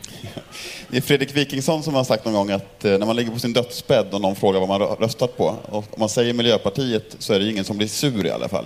Det 0.88 0.98
är 0.98 1.02
Fredrik 1.02 1.36
Wikingsson 1.36 1.84
som 1.84 1.94
har 1.94 2.04
sagt 2.04 2.26
någon 2.26 2.34
gång 2.34 2.52
att 2.52 2.86
eh, 2.86 2.98
när 2.98 3.06
man 3.06 3.16
ligger 3.16 3.32
på 3.32 3.40
sin 3.40 3.54
dödsbädd 3.54 4.14
och 4.14 4.22
någon 4.22 4.36
frågar 4.36 4.60
vad 4.60 4.70
man 4.70 4.80
röstat 4.80 5.38
på, 5.38 5.56
och 5.66 5.78
om 5.78 6.00
man 6.00 6.10
säger 6.10 6.34
Miljöpartiet 6.34 7.16
så 7.20 7.34
är 7.34 7.40
det 7.40 7.50
ingen 7.50 7.64
som 7.64 7.78
blir 7.78 7.88
sur 7.88 8.26
i 8.26 8.32
alla 8.32 8.50
fall. 8.50 8.66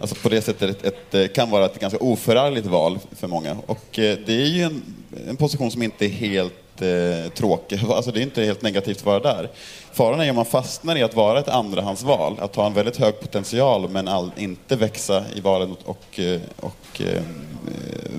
Alltså 0.00 0.14
på 0.14 0.28
det 0.28 0.40
sättet 0.40 0.70
ett, 0.70 0.84
ett, 0.84 1.14
eh, 1.14 1.26
kan 1.26 1.50
vara 1.50 1.64
ett 1.64 1.80
ganska 1.80 1.98
oförargligt 1.98 2.66
val 2.66 2.98
för 3.12 3.28
många. 3.28 3.56
Och 3.66 3.98
eh, 3.98 4.18
det 4.26 4.32
är 4.32 4.46
ju 4.46 4.62
en, 4.62 4.82
en 5.28 5.36
position 5.36 5.70
som 5.70 5.82
inte 5.82 6.04
är 6.04 6.08
helt 6.08 6.82
eh, 6.82 7.32
tråkig. 7.32 7.80
Alltså 7.88 8.10
det 8.10 8.20
är 8.20 8.22
inte 8.22 8.42
helt 8.42 8.62
negativt 8.62 8.98
att 8.98 9.04
vara 9.04 9.18
där. 9.18 9.50
Faran 9.92 10.20
är 10.20 10.30
om 10.30 10.36
man 10.36 10.44
fastnar 10.44 10.96
i 10.96 11.02
att 11.02 11.14
vara 11.14 11.38
ett 11.38 11.48
andrahandsval, 11.48 12.36
att 12.40 12.56
ha 12.56 12.66
en 12.66 12.74
väldigt 12.74 12.96
hög 12.96 13.20
potential 13.20 13.88
men 13.88 14.08
all, 14.08 14.30
inte 14.36 14.76
växa 14.76 15.24
i 15.34 15.40
valen 15.40 15.70
och, 15.72 15.88
och, 15.88 16.20
eh, 16.20 16.40
och 16.60 17.00
eh, 17.00 17.22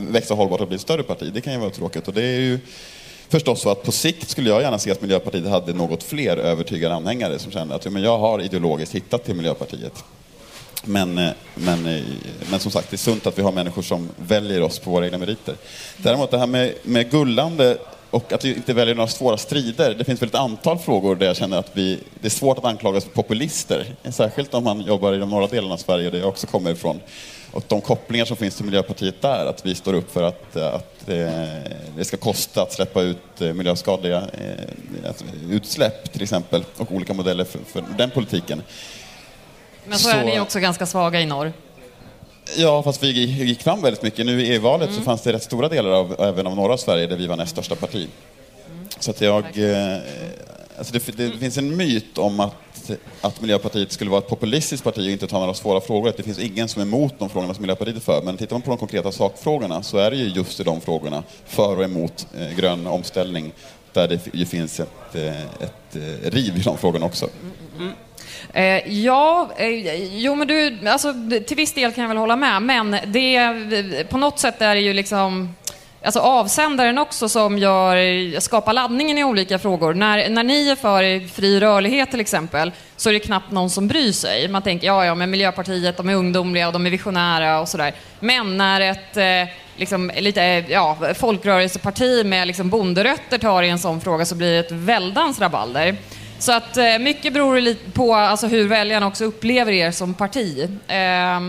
växa 0.10 0.34
hållbart 0.34 0.62
och 0.62 0.68
bli 0.68 0.76
ett 0.76 0.82
större 0.82 1.04
parti. 1.04 1.32
Det 1.34 1.42
kan 1.42 1.54
ju 1.54 1.60
vara 1.60 1.70
tråkigt. 1.70 2.08
Och 2.08 2.14
det 2.14 2.24
är 2.24 2.40
ju 2.40 2.60
förstås 3.30 3.62
så 3.62 3.70
att 3.70 3.84
på 3.84 3.92
sikt 3.92 4.30
skulle 4.30 4.50
jag 4.50 4.62
gärna 4.62 4.80
se 4.80 4.92
att 4.92 5.02
Miljöpartiet 5.02 5.48
hade 5.48 5.74
något 5.74 6.04
fler 6.04 6.38
övertygade 6.38 6.96
anhängare 6.96 7.40
som 7.40 7.52
kände 7.52 7.76
att 7.76 7.86
ja, 7.86 7.92
men 7.92 8.04
jag 8.04 8.18
har 8.18 8.42
ideologiskt 8.42 8.96
hittat 8.96 9.26
till 9.26 9.36
Miljöpartiet. 9.36 10.04
Men, 10.84 11.18
eh, 11.18 11.32
men, 11.56 11.86
eh, 11.86 12.04
men 12.52 12.60
som 12.60 12.72
sagt, 12.72 12.90
det 12.90 12.96
är 12.96 12.98
sunt 12.98 13.28
att 13.28 13.40
vi 13.40 13.42
har 13.42 13.52
människor 13.52 13.82
som 13.82 14.10
väljer 14.18 14.62
oss 14.62 14.80
på 14.80 14.92
våra 14.92 15.06
egna 15.06 15.18
meriter. 15.18 15.56
Däremot 15.98 16.32
det 16.32 16.38
här 16.38 16.48
med, 16.48 16.74
med 16.84 17.12
gullande 17.12 17.78
och 18.10 18.34
att 18.34 18.46
vi 18.46 18.56
inte 18.56 18.74
väljer 18.74 18.96
några 18.96 19.08
svåra 19.08 19.38
strider. 19.38 19.94
Det 19.94 20.04
finns 20.04 20.22
väl 20.22 20.30
ett 20.30 20.36
antal 20.36 20.78
frågor 20.78 21.16
där 21.16 21.26
jag 21.26 21.36
känner 21.36 21.58
att 21.58 21.72
vi, 21.74 22.00
det 22.22 22.28
är 22.28 22.30
svårt 22.30 22.58
att 22.58 22.66
anklagas 22.66 23.04
för 23.04 23.12
populister. 23.12 23.96
Särskilt 24.10 24.54
om 24.54 24.64
man 24.64 24.82
jobbar 24.82 25.14
i 25.14 25.18
de 25.18 25.30
norra 25.30 25.48
delarna 25.48 25.74
av 25.74 25.78
Sverige, 25.78 26.10
där 26.10 26.20
jag 26.20 26.28
också 26.28 26.48
kommer 26.48 26.72
ifrån. 26.72 27.00
Och 27.52 27.64
de 27.68 27.82
kopplingar 27.82 28.26
som 28.26 28.38
finns 28.38 28.56
till 28.56 28.66
Miljöpartiet 28.66 29.22
där, 29.22 29.46
att 29.46 29.66
vi 29.66 29.76
står 29.76 29.94
upp 29.94 30.12
för 30.12 30.24
att, 30.24 30.56
att 30.56 31.10
eh, 31.10 31.30
det 31.98 32.06
ska 32.06 32.18
kosta 32.18 32.62
att 32.62 32.74
släppa 32.74 33.02
ut 33.02 33.42
eh, 33.42 33.54
miljöskadliga 33.54 34.24
utsläpp 35.50 36.12
till 36.14 36.24
exempel, 36.24 36.64
och 36.78 36.92
olika 36.92 37.14
modeller 37.14 37.44
för, 37.44 37.60
för 37.60 37.84
den 37.98 38.10
politiken. 38.10 38.62
Men 39.88 39.98
så, 39.98 40.10
så 40.10 40.18
är 40.18 40.24
ni 40.24 40.40
också 40.40 40.60
ganska 40.60 40.86
svaga 40.86 41.22
i 41.22 41.26
norr. 41.26 41.54
Ja, 42.56 42.84
fast 42.84 43.04
vi 43.04 43.10
gick 43.44 43.64
fram 43.64 43.82
väldigt 43.82 44.04
mycket. 44.04 44.26
Nu 44.26 44.46
i 44.46 44.58
valet 44.58 44.90
mm. 44.90 45.00
så 45.00 45.06
fanns 45.06 45.22
det 45.22 45.34
rätt 45.34 45.44
stora 45.44 45.70
delar 45.70 45.90
av, 45.92 46.16
även 46.20 46.48
av 46.48 46.56
norra 46.56 46.78
Sverige, 46.78 47.08
där 47.08 47.18
vi 47.18 47.28
var 47.28 47.36
näst 47.36 47.52
största 47.52 47.76
parti. 47.76 48.08
Så 49.00 49.12
att 49.12 49.22
jag... 49.22 49.44
Eh, 49.44 49.98
alltså 50.78 50.94
det, 50.94 51.18
det 51.18 51.38
finns 51.40 51.58
en 51.58 51.78
myt 51.78 52.18
om 52.18 52.40
att, 52.40 52.92
att 53.22 53.42
Miljöpartiet 53.42 53.92
skulle 53.92 54.12
vara 54.12 54.22
ett 54.22 54.28
populistiskt 54.28 54.84
parti 54.84 55.00
och 55.00 55.12
inte 55.12 55.28
ta 55.28 55.40
några 55.40 55.54
svåra 55.54 55.82
frågor. 55.82 56.14
Det 56.18 56.24
finns 56.24 56.40
ingen 56.40 56.68
som 56.68 56.82
är 56.82 56.86
emot 56.86 57.14
de 57.20 57.30
frågorna 57.30 57.54
som 57.54 57.62
Miljöpartiet 57.62 57.98
är 57.98 58.02
för. 58.02 58.22
Men 58.22 58.38
tittar 58.38 58.56
man 58.56 58.62
på 58.62 58.70
de 58.70 58.78
konkreta 58.78 59.12
sakfrågorna 59.12 59.84
så 59.84 59.98
är 59.98 60.12
det 60.12 60.18
ju 60.18 60.28
just 60.28 60.60
i 60.60 60.64
de 60.64 60.82
frågorna, 60.82 61.24
för 61.46 61.78
och 61.78 61.84
emot 61.84 62.28
eh, 62.40 62.58
grön 62.58 62.88
omställning, 62.88 63.52
där 63.94 64.08
det 64.08 64.20
ju 64.34 64.46
finns 64.46 64.80
ett, 64.80 65.16
eh, 65.16 65.42
ett, 65.42 65.96
ett 66.24 66.34
riv 66.34 66.58
i 66.58 66.60
de 66.60 66.78
frågorna 66.78 67.06
också. 67.06 67.30
Mm, 67.42 67.54
mm. 67.80 67.94
Eh, 68.54 68.94
ja, 69.04 69.50
eh, 69.58 70.18
jo 70.18 70.36
men 70.36 70.48
du, 70.48 70.78
alltså 70.88 71.14
till 71.48 71.58
viss 71.58 71.74
del 71.74 71.94
kan 71.94 72.02
jag 72.02 72.10
väl 72.10 72.18
hålla 72.18 72.36
med, 72.36 72.62
men 72.62 72.98
det, 73.06 74.10
på 74.10 74.18
något 74.18 74.40
sätt 74.40 74.62
är 74.62 74.76
det 74.76 74.82
ju 74.82 74.94
liksom 74.94 75.56
Alltså 76.02 76.20
avsändaren 76.20 76.98
också 76.98 77.30
som 77.30 77.58
gör, 77.58 78.40
skapar 78.40 78.74
laddningen 78.74 79.18
i 79.18 79.24
olika 79.24 79.60
frågor. 79.60 79.94
När, 79.94 80.30
när 80.30 80.44
ni 80.44 80.70
är 80.70 80.76
för 80.76 81.28
fri 81.28 81.60
rörlighet 81.60 82.12
till 82.12 82.20
exempel, 82.20 82.72
så 82.96 83.10
är 83.10 83.14
det 83.14 83.20
knappt 83.20 83.52
någon 83.52 83.70
som 83.70 83.88
bryr 83.88 84.12
sig. 84.12 84.48
Man 84.48 84.62
tänker, 84.62 84.88
ja 84.88 85.06
ja, 85.06 85.16
men 85.16 85.30
Miljöpartiet, 85.30 85.98
de 85.98 86.10
är 86.10 86.16
ungdomliga 86.16 86.68
och 86.68 86.74
de 86.74 86.86
är 86.86 86.90
visionära 86.90 87.60
och 87.60 87.68
sådär. 87.68 87.94
Men 88.20 88.58
när 88.58 88.82
ett 88.82 89.18
eh, 89.18 89.54
liksom, 89.78 90.12
lite, 90.18 90.44
eh, 90.44 90.72
ja, 90.72 90.98
folkrörelseparti 91.16 92.24
med 92.26 92.48
liksom 92.48 92.70
bonderötter 92.70 93.38
tar 93.38 93.64
i 93.64 93.70
en 93.70 93.80
sån 93.80 94.02
fråga 94.02 94.26
så 94.26 94.36
blir 94.36 94.52
det 94.52 94.60
ett 94.60 94.72
väldans 94.72 95.40
rabalder. 95.40 95.96
Så 96.40 96.52
att 96.52 96.78
eh, 96.78 97.00
mycket 97.00 97.34
beror 97.34 97.60
lite 97.60 97.92
på 97.92 98.16
alltså, 98.16 98.48
hur 98.48 98.68
väljarna 98.68 99.08
också 99.08 99.26
upplever 99.26 99.72
er 99.72 99.92
som 99.92 100.14
parti. 100.14 100.70
Eh, 100.88 101.40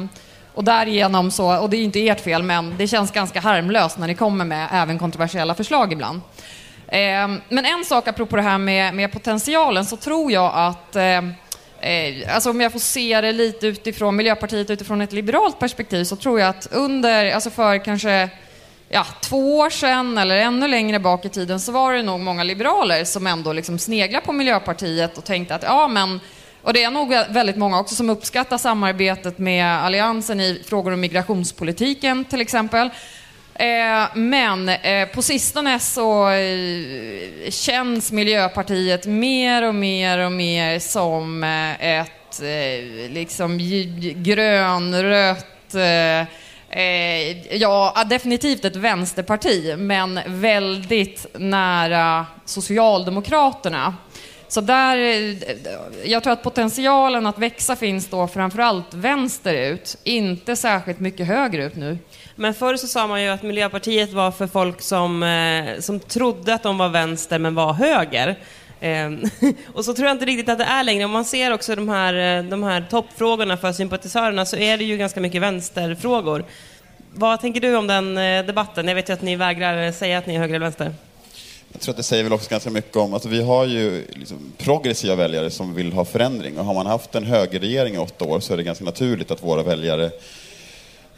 och 0.55 0.65
därigenom 0.65 1.31
så, 1.31 1.59
och 1.59 1.71
det 1.71 1.77
är 1.77 1.83
inte 1.83 2.09
ert 2.09 2.21
fel, 2.21 2.43
men 2.43 2.75
det 2.79 2.87
känns 2.87 3.11
ganska 3.11 3.41
harmlöst 3.41 3.99
när 3.99 4.07
ni 4.07 4.15
kommer 4.15 4.45
med 4.45 4.69
även 4.73 4.99
kontroversiella 4.99 5.55
förslag 5.55 5.93
ibland. 5.93 6.21
Eh, 6.89 7.29
men 7.49 7.65
en 7.65 7.85
sak 7.85 8.09
apropå 8.09 8.37
det 8.37 8.43
här 8.43 8.59
med, 8.59 8.95
med 8.95 9.13
potentialen 9.13 9.85
så 9.85 9.97
tror 9.97 10.33
jag 10.33 10.53
att 10.55 10.97
eh, 10.97 11.19
eh, 11.81 12.35
Alltså 12.35 12.51
om 12.51 12.61
jag 12.61 12.73
får 12.73 12.79
se 12.79 13.21
det 13.21 13.33
lite 13.33 13.67
utifrån 13.67 14.17
Miljöpartiet 14.17 14.71
utifrån 14.71 15.01
ett 15.01 15.13
liberalt 15.13 15.59
perspektiv 15.59 16.05
så 16.05 16.17
tror 16.17 16.41
jag 16.41 16.49
att 16.49 16.69
under, 16.71 17.33
alltså 17.33 17.51
för 17.51 17.85
kanske 17.85 18.29
ja, 18.89 19.07
två 19.21 19.59
år 19.59 19.71
sedan 19.71 20.19
eller 20.19 20.37
ännu 20.37 20.69
längre 20.69 20.99
bak 20.99 21.25
i 21.25 21.29
tiden 21.29 21.61
så 21.61 21.73
var 21.73 21.93
det 21.93 22.03
nog 22.03 22.21
många 22.21 22.45
liberaler 22.45 23.05
som 23.05 23.27
ändå 23.27 23.53
liksom 23.53 23.79
sneglade 23.79 24.27
på 24.27 24.33
Miljöpartiet 24.33 25.19
och 25.19 25.25
tänkte 25.25 25.55
att 25.55 25.63
ja 25.63 25.89
men 25.89 26.21
och 26.63 26.73
det 26.73 26.83
är 26.83 26.91
nog 26.91 27.09
väldigt 27.11 27.57
många 27.57 27.81
också 27.81 27.95
som 27.95 28.11
uppskattar 28.11 28.59
samarbetet 28.59 29.39
med 29.39 29.67
Alliansen 29.67 30.41
i 30.41 30.63
frågor 30.67 30.93
om 30.93 31.01
migrationspolitiken 31.01 32.25
till 32.25 32.41
exempel. 32.41 32.91
Eh, 33.55 34.07
men 34.15 34.69
eh, 34.69 35.09
på 35.09 35.23
sistone 35.23 35.79
så 35.79 36.31
eh, 36.31 37.51
känns 37.51 38.13
Miljöpartiet 38.13 39.07
mer 39.07 39.63
och 39.63 39.75
mer 39.75 40.19
och 40.19 40.33
mer 40.33 40.79
som 40.79 41.45
ett 41.81 42.41
liksom 43.09 43.59
grönrött 44.17 45.75
Eh, 46.79 47.57
ja, 47.57 47.93
ah, 47.95 48.05
definitivt 48.05 48.65
ett 48.65 48.77
vänsterparti, 48.77 49.75
men 49.79 50.21
väldigt 50.27 51.27
nära 51.39 52.27
Socialdemokraterna. 52.45 53.95
Så 54.49 54.61
där, 54.61 54.97
eh, 54.97 55.37
jag 56.05 56.23
tror 56.23 56.33
att 56.33 56.43
potentialen 56.43 57.27
att 57.27 57.39
växa 57.39 57.77
finns 57.77 58.07
då 58.07 58.29
framförallt 58.29 58.95
vänsterut, 58.95 59.99
inte 60.05 60.57
särskilt 60.57 61.01
mycket 61.01 61.27
högerut 61.27 61.77
nu. 61.77 61.99
Men 62.37 62.55
förr 62.55 62.77
så 62.77 62.87
sa 62.87 63.07
man 63.07 63.23
ju 63.23 63.29
att 63.29 63.43
Miljöpartiet 63.43 64.13
var 64.13 64.31
för 64.31 64.47
folk 64.47 64.81
som, 64.81 65.23
eh, 65.23 65.81
som 65.81 66.01
trodde 66.01 66.55
att 66.55 66.63
de 66.63 66.79
var 66.79 66.89
vänster 66.89 67.39
men 67.39 67.55
var 67.55 67.73
höger. 67.73 68.39
Ehm, 68.81 69.23
och 69.75 69.85
så 69.85 69.95
tror 69.95 70.09
jag 70.09 70.15
inte 70.15 70.25
riktigt 70.25 70.49
att 70.49 70.59
det 70.59 70.65
är 70.65 70.85
längre. 70.85 71.05
Om 71.05 71.11
man 71.11 71.25
ser 71.25 71.53
också 71.53 71.75
de 71.75 71.89
här, 71.89 72.39
eh, 72.39 72.45
de 72.45 72.63
här 72.63 72.87
toppfrågorna 72.91 73.57
för 73.57 73.73
sympatisörerna 73.73 74.47
så 74.47 74.57
är 74.57 74.79
det 74.79 74.85
ju 74.85 74.97
ganska 74.97 75.21
mycket 75.21 75.43
vänsterfrågor. 75.43 76.45
Vad 77.15 77.41
tänker 77.41 77.61
du 77.61 77.77
om 77.77 77.87
den 77.87 78.19
eh, 78.19 78.47
debatten? 78.47 78.89
Jag 78.89 78.95
vet 78.95 79.09
ju 79.09 79.13
att 79.13 79.23
ni 79.23 79.37
vägrar 79.37 79.87
eh, 79.87 79.93
säga 79.93 80.19
att 80.19 80.27
ni 80.27 80.35
är 80.35 80.39
höger 80.39 80.55
eller 80.55 80.67
vänster. 80.67 80.95
Jag 81.73 81.81
tror 81.81 81.93
att 81.93 81.97
det 81.97 82.03
säger 82.03 82.25
väl 82.25 82.33
också 82.33 82.51
ganska 82.51 82.71
mycket 82.71 82.97
om, 82.97 83.15
alltså 83.15 83.29
vi 83.29 83.43
har 83.43 83.65
ju 83.65 84.07
liksom 84.13 84.39
progressiva 84.59 85.15
väljare 85.15 85.51
som 85.51 85.75
vill 85.75 85.93
ha 85.93 86.05
förändring 86.05 86.59
och 86.59 86.65
har 86.65 86.75
man 86.75 86.87
haft 86.87 87.15
en 87.15 87.25
högerregering 87.25 87.95
i 87.95 87.99
åtta 87.99 88.25
år 88.25 88.41
så 88.41 88.53
är 88.53 88.57
det 88.57 88.63
ganska 88.63 88.85
naturligt 88.85 89.31
att 89.31 89.43
våra 89.43 89.63
väljare 89.63 90.11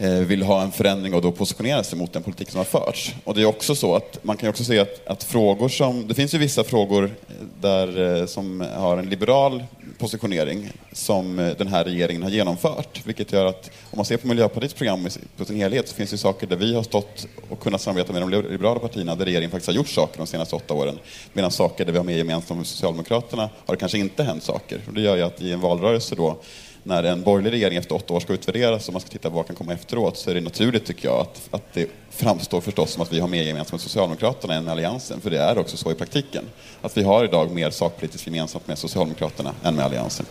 Eh, 0.02 0.10
vill 0.10 0.42
ha 0.42 0.62
en 0.62 0.72
förändring 0.72 1.14
och 1.14 1.22
då 1.22 1.32
positionera 1.32 1.84
sig 1.84 1.98
mot 1.98 2.12
den 2.12 2.22
politik 2.22 2.50
som 2.50 2.58
har 2.58 2.64
förts. 2.64 3.14
Och 3.24 3.34
det 3.34 3.42
är 3.42 3.46
också 3.46 3.74
så 3.74 3.96
att 3.96 4.18
man 4.22 4.36
kan 4.36 4.48
också 4.48 4.64
se 4.64 4.78
att, 4.78 5.06
att 5.06 5.24
frågor 5.24 5.68
som, 5.68 6.08
det 6.08 6.14
finns 6.14 6.34
ju 6.34 6.38
vissa 6.38 6.64
frågor 6.64 7.04
eh, 7.04 7.34
där, 7.60 8.20
eh, 8.20 8.26
som 8.26 8.60
har 8.76 8.98
en 8.98 9.08
liberal 9.10 9.64
positionering 9.98 10.70
som 10.92 11.54
den 11.58 11.66
här 11.66 11.84
regeringen 11.84 12.22
har 12.22 12.30
genomfört. 12.30 13.00
Vilket 13.04 13.32
gör 13.32 13.46
att 13.46 13.70
om 13.90 13.96
man 13.96 14.04
ser 14.04 14.16
på 14.16 14.26
Miljöpartiets 14.26 14.74
program 14.74 15.08
på 15.36 15.44
sin 15.44 15.56
helhet 15.56 15.88
så 15.88 15.94
finns 15.94 16.10
det 16.10 16.18
saker 16.18 16.46
där 16.46 16.56
vi 16.56 16.74
har 16.74 16.82
stått 16.82 17.26
och 17.50 17.60
kunnat 17.60 17.80
samarbeta 17.80 18.12
med 18.12 18.22
de 18.22 18.30
liberala 18.30 18.80
partierna 18.80 19.14
där 19.14 19.24
regeringen 19.24 19.50
faktiskt 19.50 19.66
har 19.66 19.74
gjort 19.74 19.88
saker 19.88 20.18
de 20.18 20.26
senaste 20.26 20.56
åtta 20.56 20.74
åren. 20.74 20.98
Medan 21.32 21.50
saker 21.50 21.84
där 21.84 21.92
vi 21.92 21.98
har 21.98 22.04
mer 22.04 22.16
gemensamt 22.16 22.58
med 22.58 22.66
Socialdemokraterna 22.66 23.50
har 23.66 23.74
det 23.74 23.80
kanske 23.80 23.98
inte 23.98 24.22
hänt 24.22 24.42
saker. 24.42 24.80
Och 24.86 24.94
det 24.94 25.00
gör 25.00 25.16
ju 25.16 25.22
att 25.22 25.40
i 25.40 25.52
en 25.52 25.60
valrörelse 25.60 26.14
då 26.14 26.36
när 26.82 27.02
en 27.02 27.22
borgerlig 27.22 27.52
regering 27.52 27.78
efter 27.78 27.94
åtta 27.94 28.14
år 28.14 28.20
ska 28.20 28.32
utvärderas 28.32 28.88
och 28.88 28.92
man 28.94 29.00
ska 29.00 29.10
titta 29.10 29.30
på 29.30 29.36
vad 29.36 29.46
kan 29.46 29.56
komma 29.56 29.72
efteråt 29.72 30.16
så 30.16 30.30
är 30.30 30.34
det 30.34 30.40
naturligt 30.40 30.84
tycker 30.84 31.08
jag 31.08 31.20
att, 31.20 31.48
att 31.50 31.72
det 31.72 31.90
framstår 32.10 32.60
förstås 32.60 32.92
som 32.92 33.02
att 33.02 33.12
vi 33.12 33.20
har 33.20 33.28
mer 33.28 33.42
gemensamt 33.42 33.72
med 33.72 33.80
Socialdemokraterna 33.80 34.54
än 34.54 34.64
med 34.64 34.72
Alliansen, 34.72 35.20
för 35.20 35.30
det 35.30 35.38
är 35.38 35.58
också 35.58 35.76
så 35.76 35.90
i 35.90 35.94
praktiken. 35.94 36.44
Att 36.82 36.96
vi 36.96 37.02
har 37.02 37.24
idag 37.24 37.50
mer 37.50 37.70
sakpolitiskt 37.70 38.26
gemensamt 38.26 38.68
med 38.68 38.78
Socialdemokraterna 38.78 39.54
än 39.64 39.74
med 39.74 39.84
Alliansen. 39.84 40.26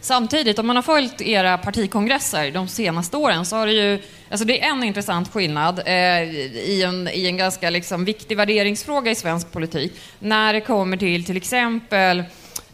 Samtidigt, 0.00 0.58
om 0.58 0.66
man 0.66 0.76
har 0.76 0.82
följt 0.82 1.20
era 1.20 1.58
partikongresser 1.58 2.50
de 2.50 2.68
senaste 2.68 3.16
åren 3.16 3.46
så 3.46 3.56
har 3.56 3.66
det 3.66 3.72
ju 3.72 4.02
Alltså 4.30 4.44
det 4.44 4.62
är 4.62 4.70
en 4.70 4.84
intressant 4.84 5.32
skillnad 5.32 5.82
eh, 5.86 5.92
i, 5.92 6.82
en, 6.86 7.08
i 7.08 7.26
en 7.26 7.36
ganska 7.36 7.70
liksom, 7.70 8.04
viktig 8.04 8.36
värderingsfråga 8.36 9.10
i 9.10 9.14
svensk 9.14 9.52
politik. 9.52 9.92
När 10.18 10.52
det 10.52 10.60
kommer 10.60 10.96
till 10.96 11.24
till 11.24 11.36
exempel 11.36 12.24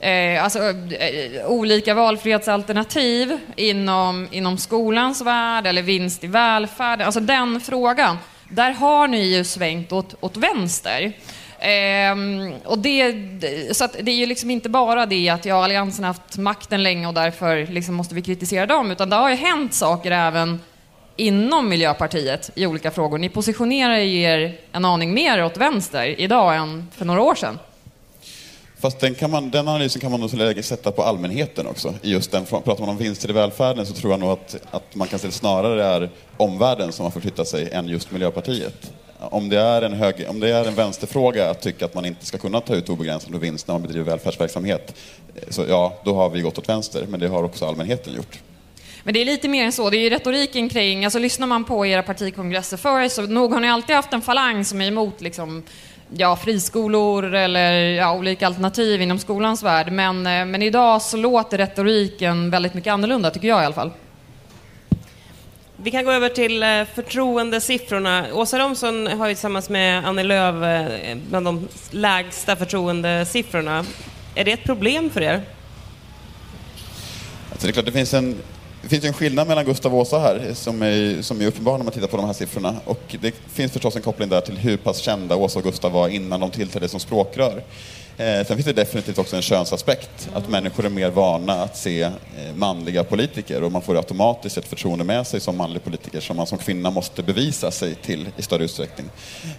eh, 0.05 0.45
alltså, 0.45 0.59
eh, 0.59 1.47
olika 1.47 1.95
valfrihetsalternativ 1.95 3.39
inom, 3.57 4.29
inom 4.31 4.59
skolans 4.59 5.21
värld 5.23 5.67
eller 5.67 5.83
vinst 5.83 6.25
i 6.25 6.27
välfärden. 6.27 7.07
Alltså 7.07 7.21
den 7.21 7.61
frågan, 7.61 8.17
där 8.51 8.71
har 8.71 9.09
ni 9.09 9.23
ju 9.37 9.45
svängt 9.45 9.93
åt, 9.93 10.15
åt 10.21 10.37
vänster. 10.37 11.13
Ehm, 11.59 12.53
och 12.65 12.79
det, 12.79 13.13
så 13.77 13.89
det 14.01 14.11
är 14.11 14.17
ju 14.17 14.27
liksom 14.27 14.51
inte 14.51 14.69
bara 14.69 15.07
det 15.07 15.29
att 15.29 15.45
ja, 15.45 15.65
Alliansen 15.65 16.05
har 16.05 16.13
haft 16.13 16.39
makten 16.39 16.83
länge 16.83 17.07
och 17.07 17.15
därför 17.15 17.67
liksom 17.67 17.95
måste 17.95 18.15
vi 18.15 18.23
kritisera 18.23 18.67
dem, 18.67 18.91
utan 18.91 19.11
det 19.11 19.17
har 19.17 19.31
ju 19.31 19.37
hänt 19.37 19.75
saker 19.75 20.11
även 20.11 20.61
inom 21.17 21.69
Miljöpartiet 21.69 22.51
i 22.55 22.67
olika 22.67 22.91
frågor. 22.91 23.19
Ni 23.19 23.29
positionerar 23.29 23.97
er 23.97 24.59
en 24.73 24.85
aning 24.85 25.15
mer 25.15 25.45
åt 25.45 25.57
vänster 25.57 26.21
idag 26.21 26.57
än 26.57 26.89
för 26.97 27.05
några 27.05 27.23
år 27.23 27.35
sedan. 27.35 27.59
Fast 28.85 29.01
den, 29.01 29.15
kan 29.15 29.31
man, 29.31 29.51
den 29.51 29.69
analysen 29.69 30.01
kan 30.01 30.11
man 30.11 30.21
nog 30.21 30.65
sätta 30.65 30.93
på 30.93 31.03
allmänheten 31.03 31.67
också. 31.67 31.95
I 32.03 32.11
just 32.11 32.31
den, 32.31 32.45
pratar 32.45 32.81
man 32.81 32.89
om 32.89 32.97
vinster 32.97 33.31
i 33.31 33.33
välfärden 33.33 33.87
så 33.87 33.95
tror 33.95 34.13
jag 34.13 34.21
nog 34.21 34.31
att, 34.31 34.57
att 34.71 34.95
man 34.95 35.09
kan 35.09 35.19
se 35.19 35.27
det 35.27 35.33
snarare 35.33 35.85
är 35.85 36.11
omvärlden 36.37 36.93
som 36.93 37.05
har 37.05 37.11
förflyttat 37.11 37.49
sig 37.49 37.71
än 37.73 37.89
just 37.89 38.11
Miljöpartiet. 38.11 38.93
Om 39.19 39.49
det, 39.49 39.61
är 39.61 39.83
en 39.83 39.93
hög, 39.93 40.27
om 40.29 40.41
det 40.41 40.49
är 40.49 40.65
en 40.65 40.75
vänsterfråga 40.75 41.51
att 41.51 41.61
tycka 41.61 41.85
att 41.85 41.95
man 41.95 42.05
inte 42.05 42.27
ska 42.27 42.39
kunna 42.39 42.61
ta 42.61 42.75
ut 42.75 42.89
obegränsad 42.89 43.41
vinst 43.41 43.69
när 43.69 43.75
man 43.75 43.83
bedriver 43.83 44.05
välfärdsverksamhet, 44.05 44.95
så 45.49 45.65
ja, 45.69 46.01
då 46.05 46.15
har 46.15 46.31
vi 46.31 46.41
gått 46.41 46.59
åt 46.59 46.69
vänster, 46.69 47.07
men 47.09 47.21
det 47.21 47.29
har 47.29 47.43
också 47.43 47.67
allmänheten 47.67 48.15
gjort. 48.15 48.39
Men 49.05 49.15
det 49.15 49.21
är 49.21 49.25
lite 49.25 49.49
mer 49.49 49.65
än 49.65 49.73
så. 49.73 49.91
Det 49.91 49.97
är 49.97 50.03
ju 50.03 50.11
retoriken 50.11 50.69
kring, 50.69 51.05
alltså 51.05 51.19
lyssnar 51.19 51.47
man 51.47 51.65
på 51.65 51.87
era 51.87 52.03
partikongresser 52.03 52.77
förr 52.77 53.09
så 53.09 53.23
nog 53.23 53.53
har 53.53 53.61
ni 53.61 53.69
alltid 53.69 53.97
haft 53.97 54.13
en 54.13 54.23
falang 54.23 54.65
som 54.65 54.81
är 54.81 54.89
emot 54.89 55.21
liksom, 55.21 55.63
ja, 56.17 56.37
friskolor 56.37 57.35
eller 57.35 57.73
ja, 57.73 58.15
olika 58.15 58.47
alternativ 58.47 59.03
inom 59.03 59.19
skolans 59.19 59.63
värld. 59.63 59.93
Men, 59.93 60.27
eh, 60.27 60.45
men 60.45 60.63
idag 60.63 61.03
så 61.03 61.17
låter 61.17 61.59
retoriken 61.59 62.51
väldigt 62.51 62.75
mycket 62.75 62.93
annorlunda, 62.93 63.31
tycker 63.31 63.49
jag 63.49 63.63
i 63.63 63.65
alla 63.65 63.75
fall. 63.75 63.91
Vi 65.77 65.91
kan 65.91 66.05
gå 66.05 66.13
över 66.13 66.29
till 66.29 66.63
eh, 66.63 66.85
förtroendesiffrorna. 66.95 68.27
Åsa 68.33 68.59
Romson 68.59 69.07
har 69.07 69.29
ju 69.29 69.35
tillsammans 69.35 69.69
med 69.69 70.07
Annie 70.07 70.23
Lööf 70.23 70.63
eh, 70.63 71.17
bland 71.29 71.47
de 71.47 71.69
lägsta 71.91 72.57
förtroendesiffrorna. 72.57 73.85
Är 74.35 74.45
det 74.45 74.53
ett 74.53 74.65
problem 74.65 75.11
för 75.11 75.21
er? 75.21 75.43
Alltså 77.51 77.67
det 77.67 77.71
är 77.71 77.73
klart, 77.73 77.87
det 77.87 77.93
finns 77.93 78.15
en 78.15 78.37
det 78.85 78.91
finns 78.91 79.05
ju 79.05 79.09
en 79.09 79.15
skillnad 79.15 79.49
mellan 79.49 79.65
Gustav 79.65 79.95
och 79.95 80.01
Åsa 80.01 80.19
här 80.19 80.51
som 80.55 80.83
är, 80.83 81.23
som 81.23 81.41
är 81.41 81.47
uppenbar 81.47 81.79
när 81.79 81.85
man 81.85 81.93
tittar 81.93 82.07
på 82.07 82.17
de 82.17 82.27
här 82.27 82.33
siffrorna. 82.33 82.77
Och 82.85 83.17
det 83.21 83.35
finns 83.53 83.73
förstås 83.73 83.97
en 83.97 84.03
koppling 84.03 84.29
där 84.29 84.41
till 84.41 84.59
hur 84.59 84.77
pass 84.77 84.99
kända 84.99 85.37
Åsa 85.37 85.59
och 85.59 85.65
Gustav 85.65 85.93
var 85.93 86.09
innan 86.09 86.41
de 86.41 86.51
tillträdde 86.51 86.89
som 86.89 87.01
språkrör. 87.01 87.63
Eh, 88.17 88.47
sen 88.47 88.57
finns 88.57 88.65
det 88.65 88.73
definitivt 88.73 89.19
också 89.19 89.37
en 89.37 89.43
könsaspekt, 89.43 90.29
att 90.35 90.49
människor 90.49 90.85
är 90.85 90.89
mer 90.89 91.11
vana 91.11 91.53
att 91.53 91.77
se 91.77 92.03
eh, 92.03 92.11
manliga 92.55 93.05
politiker 93.05 93.63
och 93.63 93.73
man 93.73 93.83
får 93.83 93.97
automatiskt 93.97 94.59
ett 94.59 94.69
förtroende 94.69 95.05
med 95.05 95.27
sig 95.27 95.41
som 95.41 95.57
manlig 95.57 95.85
politiker 95.85 96.21
som 96.21 96.37
man 96.37 96.47
som 96.47 96.59
kvinna 96.59 96.91
måste 96.91 97.23
bevisa 97.23 97.71
sig 97.71 97.95
till 97.95 98.29
i 98.37 98.43
större 98.43 98.65
utsträckning. 98.65 99.07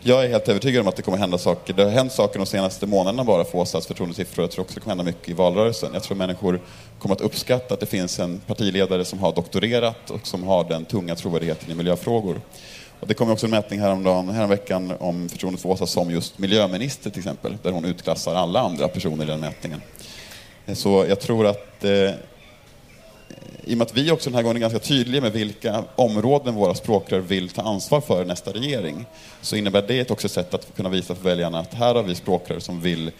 Jag 0.01 0.25
är 0.25 0.29
helt 0.29 0.50
övertygad 0.50 0.81
om 0.81 0.88
att 0.88 0.95
det 0.95 1.01
kommer 1.01 1.17
hända 1.17 1.38
saker. 1.38 1.74
Det 1.74 1.83
har 1.83 1.91
hänt 1.91 2.12
saker 2.12 2.39
de 2.39 2.45
senaste 2.45 2.88
månaderna 2.88 3.24
bara 3.24 3.43
för 3.43 3.57
Åsas 3.57 3.88
förtroendesiffror. 3.88 4.43
Jag 4.43 4.51
tror 4.51 4.63
också 4.63 4.75
det 4.75 4.81
kommer 4.81 4.95
hända 4.95 5.03
mycket 5.03 5.29
i 5.29 5.33
valrörelsen. 5.33 5.89
Jag 5.93 6.03
tror 6.03 6.17
människor 6.17 6.59
kommer 7.00 7.15
att 7.15 7.21
uppskatta 7.21 7.74
att 7.74 7.79
det 7.79 7.85
finns 7.85 8.19
en 8.19 8.39
partiledare 8.39 9.05
som 9.05 9.19
har 9.19 9.35
doktorerat 9.35 10.09
och 10.09 10.27
som 10.27 10.43
har 10.43 10.63
den 10.63 10.85
tunga 10.85 11.15
trovärdigheten 11.15 11.71
i 11.71 11.75
miljöfrågor. 11.75 12.41
Och 13.00 13.08
det 13.08 13.14
kom 13.14 13.32
också 13.32 13.46
en 13.46 13.52
mätning 13.52 13.80
häromdagen, 13.80 14.30
häromveckan 14.30 14.94
om 15.00 15.30
förtroendet 15.30 15.62
för 15.62 15.70
Åsa 15.70 15.86
som 15.86 16.12
just 16.12 16.40
miljöminister 16.40 17.10
till 17.10 17.20
exempel, 17.20 17.58
där 17.64 17.72
hon 17.72 17.86
utklassar 17.86 18.36
alla 18.36 18.60
andra 18.60 18.88
personer 18.88 19.24
i 19.24 19.28
den 19.28 19.40
mätningen. 19.40 19.82
Så 20.74 21.06
jag 21.10 21.20
tror 21.20 21.48
att 21.48 21.84
eh, 21.84 21.92
i 23.64 23.74
och 23.74 23.78
med 23.78 23.86
att 23.86 23.98
vi 23.98 24.12
också 24.12 24.30
den 24.30 24.36
här 24.36 24.44
gången 24.44 24.58
är 24.58 24.62
ganska 24.62 24.80
tydliga 24.80 25.22
med 25.22 25.32
vilka 25.32 25.84
områden 25.96 26.55
våra 26.55 26.75
språkrör 26.75 27.20
vill 27.20 27.50
ta 27.50 27.62
ansvar 27.62 28.01
för 28.01 28.25
nästa 28.25 28.53
regering, 28.53 29.05
så 29.42 29.55
innebär 29.55 29.81
det 29.88 30.12
också 30.12 30.27
ett 30.27 30.31
sätt 30.31 30.53
att 30.53 30.75
kunna 30.75 30.90
visa 30.90 31.16
för 31.16 31.24
väljarna 31.24 31.60
att 31.60 31.74
här 31.74 31.96
har 31.96 32.03
vi 32.03 32.16
språkrör 32.16 32.60
som 32.60 32.81
vill 32.81 33.12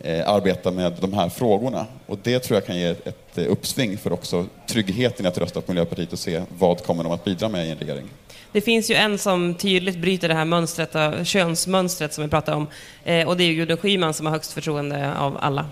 eh, 0.00 0.28
arbeta 0.28 0.70
med 0.70 0.92
de 1.00 1.12
här 1.12 1.28
frågorna. 1.28 1.86
Och 2.06 2.18
det 2.22 2.38
tror 2.38 2.56
jag 2.56 2.66
kan 2.66 2.76
ge 2.76 2.86
ett 2.86 3.38
uppsving 3.38 3.98
för 3.98 4.12
också 4.12 4.46
tryggheten 4.66 5.26
i 5.26 5.28
att 5.28 5.38
rösta 5.38 5.60
på 5.60 5.72
Miljöpartiet 5.72 6.12
och 6.12 6.18
se 6.18 6.42
vad 6.58 6.84
kommer 6.84 7.04
de 7.04 7.12
att 7.12 7.24
bidra 7.24 7.48
med 7.48 7.66
i 7.66 7.70
en 7.70 7.78
regering. 7.78 8.08
Det 8.52 8.60
finns 8.60 8.90
ju 8.90 8.94
en 8.94 9.18
som 9.18 9.54
tydligt 9.54 9.98
bryter 9.98 10.28
det 10.28 10.34
här 10.34 10.44
mönstret, 10.44 11.26
könsmönstret 11.26 12.14
som 12.14 12.24
vi 12.24 12.30
pratade 12.30 12.56
om. 12.56 12.66
Eh, 13.04 13.28
och 13.28 13.36
det 13.36 13.44
är 13.44 13.52
Gudrun 13.52 13.76
Schyman 13.76 14.14
som 14.14 14.26
har 14.26 14.32
högst 14.32 14.52
förtroende 14.52 15.14
av 15.14 15.38
alla. 15.40 15.66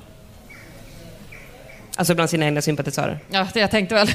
Alltså 1.96 2.14
bland 2.14 2.30
sina 2.30 2.46
egna 2.46 2.62
sympatisörer. 2.62 3.18
Ja, 3.30 3.48
det 3.54 3.60
jag 3.60 3.70
tänkte 3.70 3.94
väl. 3.94 4.08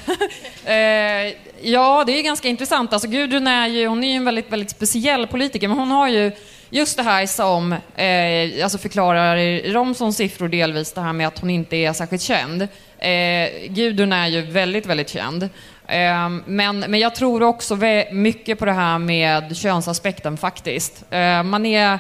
eh, 0.65 1.34
ja, 1.62 2.04
det 2.08 2.19
är 2.19 2.24
ganska 2.24 2.47
intressant. 2.47 2.93
Alltså 2.93 3.08
Gudrun 3.08 3.47
är 3.47 3.67
ju, 3.67 3.88
hon 3.88 4.04
är 4.04 4.08
ju 4.08 4.15
en 4.15 4.26
väldigt, 4.26 4.52
väldigt 4.52 4.69
speciell 4.69 5.28
politiker, 5.28 5.67
men 5.67 5.78
hon 5.78 5.91
har 5.91 6.08
ju 6.08 6.32
just 6.71 6.97
det 6.97 7.03
här 7.03 7.25
som 7.25 7.73
eh, 7.73 8.63
alltså 8.63 8.77
förklarar 8.77 9.38
Romsons 9.73 10.17
siffror 10.17 10.47
delvis, 10.47 10.93
det 10.93 11.01
här 11.01 11.13
med 11.13 11.27
att 11.27 11.39
hon 11.39 11.49
inte 11.49 11.75
är 11.75 11.93
särskilt 11.93 12.21
känd. 12.21 12.62
Eh, 12.97 13.67
Gudrun 13.67 14.13
är 14.13 14.27
ju 14.27 14.41
väldigt, 14.41 14.86
väldigt 14.86 15.10
känd. 15.10 15.43
Eh, 15.88 16.29
men, 16.45 16.79
men 16.79 16.99
jag 16.99 17.15
tror 17.15 17.43
också 17.43 17.77
mycket 18.12 18.60
på 18.60 18.65
det 18.65 18.71
här 18.71 18.99
med 18.99 19.57
könsaspekten 19.57 20.38
faktiskt. 20.38 21.03
Eh, 21.10 21.43
man 21.43 21.65
är, 21.65 21.99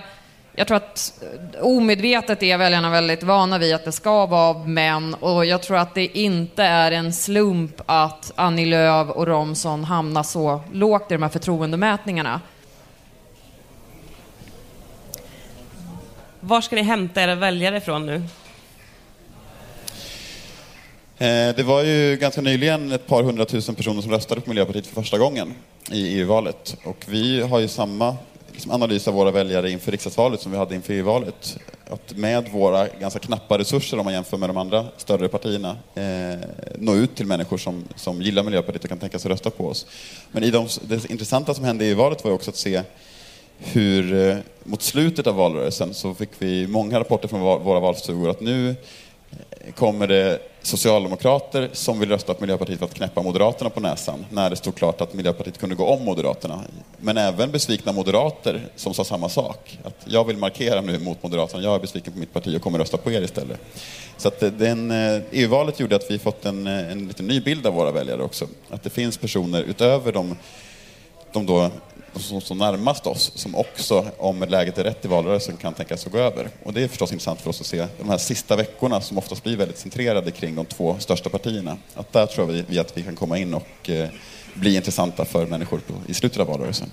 jag 0.55 0.67
tror 0.67 0.77
att 0.77 1.13
eh, 1.21 1.61
omedvetet 1.61 2.43
är 2.43 2.57
väljarna 2.57 2.89
väldigt 2.89 3.23
vana 3.23 3.57
vid 3.57 3.75
att 3.75 3.85
det 3.85 3.91
ska 3.91 4.25
vara 4.25 4.57
män 4.57 5.13
och 5.13 5.45
jag 5.45 5.61
tror 5.61 5.77
att 5.77 5.95
det 5.95 6.17
inte 6.17 6.63
är 6.63 6.91
en 6.91 7.13
slump 7.13 7.81
att 7.85 8.31
Annie 8.35 8.65
Lööf 8.65 9.09
och 9.09 9.27
Romson 9.27 9.83
hamnar 9.83 10.23
så 10.23 10.61
lågt 10.73 11.11
i 11.11 11.13
de 11.13 11.23
här 11.23 11.29
förtroendemätningarna. 11.29 12.41
Var 16.43 16.61
ska 16.61 16.75
ni 16.75 16.81
hämta 16.81 17.21
era 17.21 17.35
väljare 17.35 17.77
ifrån 17.77 18.05
nu? 18.05 18.15
Eh, 21.17 21.55
det 21.55 21.63
var 21.63 21.83
ju 21.83 22.17
ganska 22.17 22.41
nyligen 22.41 22.91
ett 22.91 23.07
par 23.07 23.23
hundratusen 23.23 23.75
personer 23.75 24.01
som 24.01 24.11
röstade 24.11 24.41
på 24.41 24.49
Miljöpartiet 24.49 24.87
för 24.87 24.95
första 24.95 25.17
gången 25.17 25.53
i 25.91 26.19
EU-valet. 26.19 26.77
Och 26.83 27.05
vi 27.07 27.41
har 27.41 27.59
ju 27.59 27.67
samma 27.67 28.17
liksom, 28.51 28.71
analys 28.71 29.07
av 29.07 29.13
våra 29.13 29.31
väljare 29.31 29.71
inför 29.71 29.91
riksdagsvalet 29.91 30.41
som 30.41 30.51
vi 30.51 30.57
hade 30.57 30.75
inför 30.75 30.93
EU-valet. 30.93 31.57
Att 31.89 32.17
med 32.17 32.49
våra 32.51 32.87
ganska 32.87 33.19
knappa 33.19 33.57
resurser, 33.57 33.99
om 33.99 34.05
man 34.05 34.13
jämför 34.13 34.37
med 34.37 34.49
de 34.49 34.57
andra 34.57 34.85
större 34.97 35.27
partierna, 35.27 35.77
eh, 35.95 36.39
nå 36.77 36.95
ut 36.95 37.15
till 37.15 37.25
människor 37.25 37.57
som, 37.57 37.85
som 37.95 38.21
gillar 38.21 38.43
Miljöpartiet 38.43 38.83
och 38.83 38.89
kan 38.89 38.99
tänka 38.99 39.19
sig 39.19 39.31
rösta 39.31 39.49
på 39.49 39.67
oss. 39.67 39.85
Men 40.31 40.43
i 40.43 40.51
de, 40.51 40.67
det 40.81 41.09
intressanta 41.09 41.53
som 41.53 41.65
hände 41.65 41.85
i 41.85 41.89
EU-valet 41.89 42.23
var 42.23 42.31
ju 42.31 42.35
också 42.35 42.49
att 42.49 42.57
se 42.57 42.81
hur 43.63 44.29
eh, 44.29 44.37
mot 44.63 44.81
slutet 44.81 45.27
av 45.27 45.35
valrörelsen 45.35 45.93
så 45.93 46.13
fick 46.13 46.29
vi 46.39 46.67
många 46.67 46.99
rapporter 46.99 47.27
från 47.27 47.41
våra 47.41 47.79
valstugor 47.79 48.29
att 48.29 48.41
nu 48.41 48.69
eh, 48.69 49.73
kommer 49.73 50.07
det 50.07 50.39
socialdemokrater 50.61 51.69
som 51.73 51.99
vill 51.99 52.09
rösta 52.09 52.33
på 52.33 52.41
Miljöpartiet 52.41 52.79
för 52.79 52.85
att 52.85 52.93
knäppa 52.93 53.21
Moderaterna 53.21 53.69
på 53.69 53.79
näsan 53.79 54.25
när 54.29 54.49
det 54.49 54.55
stod 54.55 54.75
klart 54.75 55.01
att 55.01 55.13
Miljöpartiet 55.13 55.57
kunde 55.57 55.75
gå 55.75 55.85
om 55.85 56.05
Moderaterna. 56.05 56.63
Men 56.97 57.17
även 57.17 57.51
besvikna 57.51 57.91
moderater 57.91 58.61
som 58.75 58.93
sa 58.93 59.03
samma 59.03 59.29
sak. 59.29 59.79
Att 59.83 59.95
jag 60.05 60.23
vill 60.23 60.37
markera 60.37 60.81
nu 60.81 60.99
mot 60.99 61.23
Moderaterna, 61.23 61.63
jag 61.63 61.75
är 61.75 61.79
besviken 61.79 62.13
på 62.13 62.19
mitt 62.19 62.33
parti 62.33 62.57
och 62.57 62.61
kommer 62.61 62.79
rösta 62.79 62.97
på 62.97 63.11
er 63.11 63.21
istället. 63.21 63.59
Så 64.17 64.27
att 64.27 64.43
eh, 64.43 64.51
den, 64.51 64.91
EU-valet 65.31 65.79
gjorde 65.79 65.95
att 65.95 66.11
vi 66.11 66.19
fått 66.19 66.45
en, 66.45 66.67
en 66.67 67.07
lite 67.07 67.23
ny 67.23 67.41
bild 67.41 67.67
av 67.67 67.73
våra 67.73 67.91
väljare 67.91 68.23
också. 68.23 68.47
Att 68.69 68.83
det 68.83 68.89
finns 68.89 69.17
personer 69.17 69.63
utöver 69.63 70.11
de, 70.11 70.35
de 71.33 71.45
då 71.45 71.69
som 72.19 72.41
står 72.41 72.55
närmast 72.55 73.07
oss 73.07 73.31
som 73.35 73.55
också, 73.55 74.05
om 74.17 74.45
läget 74.47 74.77
är 74.77 74.83
rätt 74.83 75.05
i 75.05 75.07
valrörelsen, 75.07 75.57
kan 75.57 75.73
tänkas 75.73 76.05
gå 76.05 76.17
över. 76.17 76.49
Och 76.63 76.73
det 76.73 76.83
är 76.83 76.87
förstås 76.87 77.11
intressant 77.11 77.41
för 77.41 77.49
oss 77.49 77.61
att 77.61 77.67
se 77.67 77.87
de 77.99 78.09
här 78.09 78.17
sista 78.17 78.55
veckorna 78.55 79.01
som 79.01 79.17
oftast 79.17 79.43
blir 79.43 79.57
väldigt 79.57 79.77
centrerade 79.77 80.31
kring 80.31 80.55
de 80.55 80.65
två 80.65 80.95
största 80.99 81.29
partierna. 81.29 81.77
Att 81.95 82.13
där 82.13 82.25
tror 82.25 82.45
vi, 82.45 82.79
att 82.79 82.97
vi 82.97 83.03
kan 83.03 83.15
komma 83.15 83.37
in 83.37 83.53
och 83.53 83.89
eh, 83.89 84.09
bli 84.53 84.75
intressanta 84.75 85.25
för 85.25 85.45
människor 85.45 85.79
på, 85.79 85.93
i 86.07 86.13
slutet 86.13 86.39
av 86.39 86.47
valrörelsen. 86.47 86.91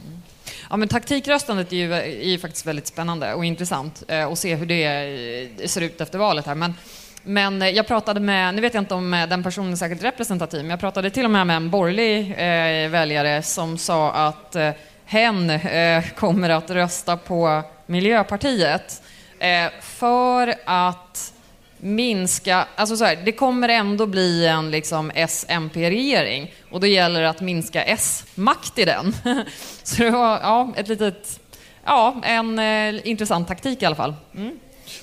Ja, 0.70 0.76
men 0.76 0.88
taktikröstandet 0.88 1.72
är 1.72 1.76
ju, 1.76 1.94
är 1.94 2.28
ju 2.28 2.38
faktiskt 2.38 2.66
väldigt 2.66 2.86
spännande 2.86 3.34
och 3.34 3.44
intressant 3.44 4.02
eh, 4.08 4.26
att 4.26 4.38
se 4.38 4.54
hur 4.54 4.66
det 4.66 4.84
eh, 4.84 5.66
ser 5.66 5.80
ut 5.80 6.00
efter 6.00 6.18
valet 6.18 6.46
här. 6.46 6.54
Men 6.54 6.74
men 7.22 7.62
eh, 7.62 7.68
jag 7.68 7.86
pratade 7.86 8.20
med, 8.20 8.54
nu 8.54 8.60
vet 8.60 8.74
jag 8.74 8.80
inte 8.80 8.94
om 8.94 9.10
den 9.10 9.42
personen 9.42 9.72
är 9.72 9.76
särskilt 9.76 10.04
representativ, 10.04 10.60
men 10.60 10.70
jag 10.70 10.80
pratade 10.80 11.10
till 11.10 11.24
och 11.24 11.30
med 11.30 11.46
med 11.46 11.56
en 11.56 11.70
borgerlig 11.70 12.30
eh, 12.30 12.90
väljare 12.90 13.42
som 13.42 13.78
sa 13.78 14.10
att 14.10 14.56
eh, 14.56 14.70
hen 15.08 15.50
eh, 15.50 16.04
kommer 16.16 16.50
att 16.50 16.70
rösta 16.70 17.16
på 17.16 17.62
Miljöpartiet. 17.86 19.02
Eh, 19.38 19.70
för 19.80 20.54
att 20.64 21.32
minska, 21.78 22.66
alltså 22.76 22.96
så 22.96 23.04
här, 23.04 23.16
det 23.24 23.32
kommer 23.32 23.68
ändå 23.68 24.06
bli 24.06 24.46
en 24.46 24.70
liksom 24.70 25.10
S-MP-regering 25.14 26.54
och 26.70 26.80
då 26.80 26.86
gäller 26.86 27.22
det 27.22 27.30
att 27.30 27.40
minska 27.40 27.82
S-makt 27.82 28.78
i 28.78 28.84
den. 28.84 29.14
Så 29.82 30.02
det 30.02 30.10
var 30.10 30.40
ja, 30.42 30.72
ett 30.76 30.88
litet, 30.88 31.40
ja, 31.84 32.20
en 32.24 32.58
eh, 32.58 33.08
intressant 33.08 33.48
taktik 33.48 33.82
i 33.82 33.86
alla 33.86 33.96
fall. 33.96 34.14
Mm. 34.34 34.58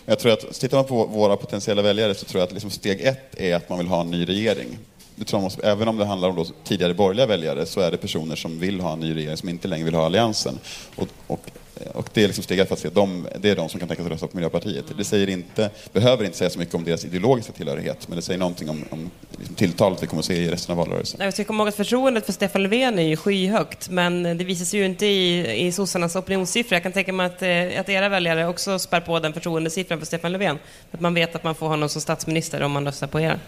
Jag 0.06 0.20
tror 0.20 0.32
att, 0.32 0.54
tittar 0.54 0.78
man 0.78 0.86
på 0.86 1.06
våra 1.06 1.38
potentiella 1.38 1.82
väljare 1.82 2.16
så 2.16 2.26
tror 2.26 2.40
jag 2.40 2.48
att 2.48 2.54
liksom 2.54 2.70
steg 2.70 3.02
ett 3.02 3.36
är 3.40 3.56
att 3.56 3.70
man 3.70 3.78
vill 3.78 3.88
ha 3.88 4.02
en 4.02 4.12
ny 4.12 4.26
regering. 4.26 4.78
Det 5.16 5.26
tror 5.26 5.42
måste, 5.42 5.68
även 5.68 5.88
om 5.88 5.98
det 5.98 6.06
handlar 6.06 6.30
om 6.30 6.36
då 6.36 6.46
tidigare 6.64 6.94
borgerliga 6.94 7.26
väljare 7.26 7.66
så 7.66 7.80
är 7.80 7.92
det 7.92 7.98
personer 7.98 8.36
som 8.36 8.60
vill 8.60 8.80
ha 8.80 8.94
en 8.94 9.00
ny 9.00 9.16
regering 9.16 9.38
som 9.38 9.50
inte 9.50 9.68
längre 9.68 9.86
vill 9.86 9.96
ha 9.96 10.06
Alliansen. 10.06 10.60
Och, 10.96 11.08
och, 11.28 11.50
och 11.94 12.10
det 12.14 12.24
är 12.24 12.28
liksom 12.28 12.44
steg 12.44 12.68
för 12.68 12.74
att 12.74 12.80
se 12.80 12.90
de, 12.90 13.28
det 13.40 13.50
är 13.50 13.56
de 13.56 13.70
som 13.70 13.80
kan 13.80 13.90
tänka 13.90 14.04
sig 14.04 14.12
rösta 14.12 14.28
på 14.28 14.38
Miljöpartiet. 14.38 14.86
Det 14.98 15.04
säger 15.04 15.30
inte, 15.30 15.70
behöver 15.94 16.26
inte 16.26 16.38
säga 16.38 16.50
så 16.50 16.60
mycket 16.60 16.76
om 16.76 16.84
deras 16.84 17.06
ideologiska 17.06 17.54
tillhörighet 17.54 18.08
men 18.08 18.16
det 18.16 18.22
säger 18.22 18.40
någonting 18.40 18.70
om, 18.70 18.86
om 18.90 19.12
liksom 19.38 19.56
tilltalet 19.56 20.04
vi 20.04 20.08
kommer 20.08 20.20
att 20.20 20.26
se 20.26 20.36
i 20.36 20.50
resten 20.52 20.72
av 20.72 20.78
valrörelsen. 20.78 21.20
Jag 21.24 21.34
ska 21.34 21.44
komma 21.44 21.64
ihåg 21.64 21.68
att 21.68 21.76
förtroendet 21.76 22.26
för 22.26 22.34
Stefan 22.34 22.64
Löfven 22.64 23.00
är 23.00 23.04
ju 23.04 23.18
skyhögt 23.18 23.90
men 23.90 24.24
det 24.24 24.44
visar 24.44 24.66
sig 24.66 24.80
ju 24.80 24.86
inte 24.86 25.06
i, 25.06 25.66
i 25.68 25.72
sossarnas 25.72 26.16
opinionssiffror. 26.16 26.76
Jag 26.76 26.84
kan 26.84 26.92
tänka 26.92 27.14
mig 27.14 27.26
att, 27.26 27.42
eh, 27.42 27.80
att 27.80 27.90
era 27.90 28.10
väljare 28.10 28.48
också 28.48 28.80
spär 28.80 29.02
på 29.02 29.20
den 29.20 29.34
förtroendesiffran 29.34 30.00
för 30.00 30.06
Stefan 30.06 30.32
Löfven. 30.32 30.60
Att 30.92 31.00
man 31.00 31.14
vet 31.14 31.36
att 31.36 31.44
man 31.44 31.56
får 31.56 31.68
honom 31.68 31.90
som 31.90 32.02
statsminister 32.02 32.62
om 32.64 32.72
man 32.72 32.86
röstar 32.86 33.08
på 33.08 33.20
er. 33.20 33.40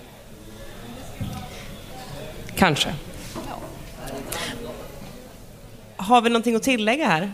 Kanske. 2.58 2.93
Har 5.98 6.22
vi 6.22 6.30
någonting 6.30 6.56
att 6.56 6.63
tillägga 6.63 7.08
här? 7.08 7.32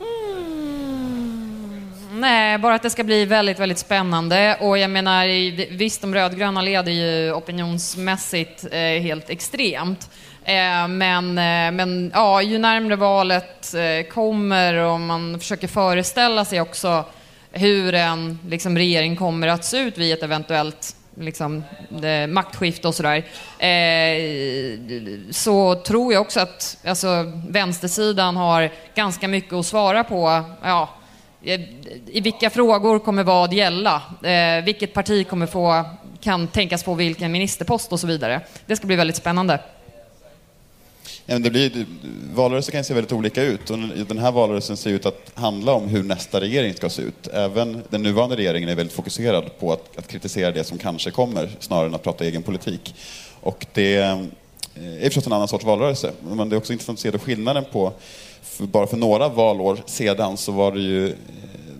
Mm, 0.00 1.92
nej, 2.12 2.58
bara 2.58 2.74
att 2.74 2.82
det 2.82 2.90
ska 2.90 3.04
bli 3.04 3.24
väldigt, 3.24 3.58
väldigt 3.58 3.78
spännande. 3.78 4.56
Och 4.60 4.78
jag 4.78 4.90
menar, 4.90 5.26
visst, 5.76 6.00
de 6.00 6.14
rödgröna 6.14 6.62
leder 6.62 6.92
ju 6.92 7.32
opinionsmässigt 7.32 8.64
eh, 8.72 8.78
helt 8.80 9.30
extremt. 9.30 10.10
Eh, 10.44 10.88
men, 10.88 11.38
eh, 11.38 11.72
men 11.72 12.10
ja, 12.14 12.42
ju 12.42 12.58
närmre 12.58 12.96
valet 12.96 13.74
eh, 13.74 14.06
kommer 14.08 14.74
och 14.74 15.00
man 15.00 15.40
försöker 15.40 15.68
föreställa 15.68 16.44
sig 16.44 16.60
också 16.60 17.04
hur 17.52 17.94
en 17.94 18.38
liksom, 18.48 18.78
regering 18.78 19.16
kommer 19.16 19.48
att 19.48 19.64
se 19.64 19.78
ut 19.78 19.98
vid 19.98 20.12
ett 20.12 20.22
eventuellt 20.22 20.96
liksom, 21.16 21.64
maktskifte 22.28 22.88
och 22.88 22.94
sådär, 22.94 23.24
eh, 23.58 24.78
så 25.30 25.74
tror 25.74 26.12
jag 26.12 26.22
också 26.22 26.40
att 26.40 26.78
alltså, 26.86 27.32
vänstersidan 27.48 28.36
har 28.36 28.70
ganska 28.94 29.28
mycket 29.28 29.52
att 29.52 29.66
svara 29.66 30.04
på. 30.04 30.44
Ja, 30.62 30.88
eh, 31.42 31.60
I 32.06 32.20
vilka 32.20 32.50
frågor 32.50 32.98
kommer 32.98 33.24
vad 33.24 33.52
gälla? 33.52 34.02
Eh, 34.22 34.64
vilket 34.64 34.94
parti 34.94 35.28
kommer 35.28 35.46
få, 35.46 35.84
kan 36.20 36.46
tänkas 36.48 36.84
få 36.84 36.94
vilken 36.94 37.32
ministerpost 37.32 37.92
och 37.92 38.00
så 38.00 38.06
vidare. 38.06 38.40
Det 38.66 38.76
ska 38.76 38.86
bli 38.86 38.96
väldigt 38.96 39.16
spännande. 39.16 39.58
Ja, 41.28 41.38
det 41.38 41.50
blir, 41.50 41.86
valrörelser 42.34 42.72
kan 42.72 42.84
se 42.84 42.94
väldigt 42.94 43.12
olika 43.12 43.42
ut 43.42 43.70
och 43.70 43.78
den 44.08 44.18
här 44.18 44.32
valrörelsen 44.32 44.76
ser 44.76 44.90
ut 44.90 45.06
att 45.06 45.32
handla 45.34 45.72
om 45.72 45.88
hur 45.88 46.02
nästa 46.02 46.40
regering 46.40 46.74
ska 46.74 46.88
se 46.88 47.02
ut. 47.02 47.26
Även 47.32 47.82
den 47.90 48.02
nuvarande 48.02 48.36
regeringen 48.36 48.68
är 48.68 48.74
väldigt 48.74 48.96
fokuserad 48.96 49.58
på 49.58 49.72
att, 49.72 49.98
att 49.98 50.08
kritisera 50.08 50.50
det 50.52 50.64
som 50.64 50.78
kanske 50.78 51.10
kommer 51.10 51.50
snarare 51.60 51.86
än 51.86 51.94
att 51.94 52.02
prata 52.02 52.24
egen 52.24 52.42
politik. 52.42 52.94
Och 53.40 53.66
det 53.72 53.96
är 53.96 55.04
förstås 55.04 55.26
en 55.26 55.32
annan 55.32 55.48
sorts 55.48 55.64
valrörelse, 55.64 56.12
men 56.22 56.48
det 56.48 56.56
är 56.56 56.58
också 56.58 56.72
intressant 56.72 56.98
att 56.98 57.02
se 57.02 57.10
då 57.10 57.18
skillnaden 57.18 57.64
på, 57.72 57.92
för 58.42 58.66
bara 58.66 58.86
för 58.86 58.96
några 58.96 59.28
valår 59.28 59.78
sedan 59.86 60.36
så 60.36 60.52
var 60.52 60.72
det 60.72 60.80
ju, 60.80 61.14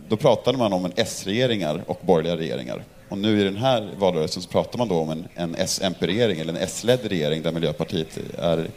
då 0.08 0.16
pratade 0.16 0.58
man 0.58 0.72
om 0.72 0.84
en 0.84 0.92
S-regeringar 0.96 1.82
och 1.86 2.00
borgerliga 2.02 2.36
regeringar. 2.36 2.84
Och 3.08 3.18
nu 3.18 3.40
i 3.40 3.44
den 3.44 3.56
här 3.56 3.90
valrörelsen 3.98 4.42
så 4.42 4.48
pratar 4.48 4.78
man 4.78 4.88
då 4.88 4.94
om 4.94 5.10
en, 5.10 5.28
en 5.34 5.54
S-MP-regering 5.54 6.40
eller 6.40 6.52
en 6.52 6.62
S-ledd 6.62 7.00
regering 7.04 7.42
där 7.42 7.52
Miljöpartiet 7.52 8.18
är 8.38 8.68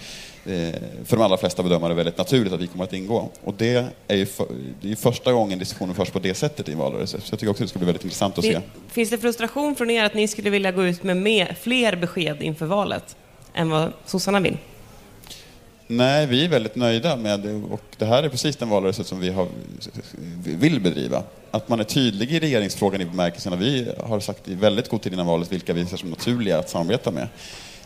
för 0.43 1.15
de 1.15 1.21
allra 1.21 1.38
flesta 1.38 1.63
bedömare 1.63 1.93
väldigt 1.93 2.17
naturligt 2.17 2.54
att 2.54 2.62
vi 2.62 2.67
kommer 2.67 2.84
att 2.84 2.93
ingå. 2.93 3.30
Och 3.43 3.54
det 3.58 3.86
är 4.08 4.15
ju 4.15 4.25
för, 4.25 4.47
det 4.82 4.91
är 4.91 4.95
första 4.95 5.34
gången 5.34 5.60
diskussionen 5.60 5.95
förs 5.95 6.10
på 6.10 6.19
det 6.19 6.34
sättet 6.34 6.69
i 6.69 6.71
en 6.71 6.78
valrörelse. 6.78 7.21
Så 7.21 7.34
jag 7.34 7.39
tycker 7.39 7.52
också 7.52 7.63
det 7.63 7.69
ska 7.69 7.80
bli 7.80 7.86
väldigt 7.86 8.04
intressant 8.04 8.38
att 8.38 8.43
se. 8.43 8.60
Finns 8.88 9.10
det 9.10 9.17
frustration 9.17 9.75
från 9.75 9.89
er 9.89 10.04
att 10.04 10.13
ni 10.13 10.28
skulle 10.28 10.49
vilja 10.49 10.71
gå 10.71 10.86
ut 10.86 11.04
med 11.04 11.17
mer, 11.17 11.58
fler 11.62 11.95
besked 11.95 12.41
inför 12.41 12.65
valet 12.65 13.15
än 13.54 13.69
vad 13.69 13.93
sossarna 14.06 14.39
vill? 14.39 14.58
Nej, 15.88 16.28
vi 16.28 16.45
är 16.45 16.49
väldigt 16.49 16.75
nöjda 16.75 17.15
med 17.15 17.39
det 17.39 17.54
och 17.54 17.82
det 17.97 18.06
här 18.06 18.23
är 18.23 18.30
precis 18.30 18.56
den 18.56 18.69
valrörelse 18.69 19.04
som 19.04 19.19
vi 19.19 19.30
har, 19.30 19.47
vill 20.43 20.82
bedriva. 20.82 21.23
Att 21.52 21.69
man 21.69 21.80
är 21.80 21.84
tydlig 21.84 22.32
i 22.32 22.39
regeringsfrågan 22.39 23.02
i 23.02 23.06
bemärkelsen 23.06 23.54
att 23.54 23.60
vi 23.60 23.91
har 23.99 24.19
sagt 24.19 24.47
i 24.47 24.56
väldigt 24.56 24.89
god 24.89 25.02
tid 25.02 25.13
innan 25.13 25.25
valet 25.25 25.52
vilka 25.52 25.73
vi 25.73 25.86
ser 25.86 25.97
som 25.97 26.10
naturliga 26.10 26.60
att 26.60 26.69
samarbeta 26.69 27.12
med. 27.12 27.28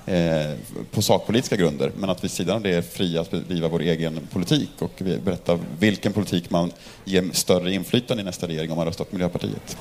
Eh, 0.06 0.54
på 0.92 1.02
sakpolitiska 1.02 1.56
grunder, 1.56 1.92
men 1.98 2.10
att 2.10 2.24
vi 2.24 2.30
sidan 2.30 2.56
av 2.56 2.62
det 2.62 2.76
är 2.76 2.82
fria 2.82 3.22
att 3.22 3.32
bedriva 3.32 3.68
vår 3.68 3.82
egen 3.82 4.20
politik 4.32 4.70
och 4.80 5.02
berätta 5.24 5.60
vilken 5.80 6.14
politik 6.14 6.50
man 6.50 6.72
ger 7.06 7.24
större 7.34 7.74
inflytande 7.74 8.22
i 8.22 8.26
nästa 8.26 8.48
regering 8.48 8.72
om 8.72 8.78
man 8.78 8.86
röstar 8.88 9.06
på 9.06 9.16
Miljöpartiet. 9.16 9.78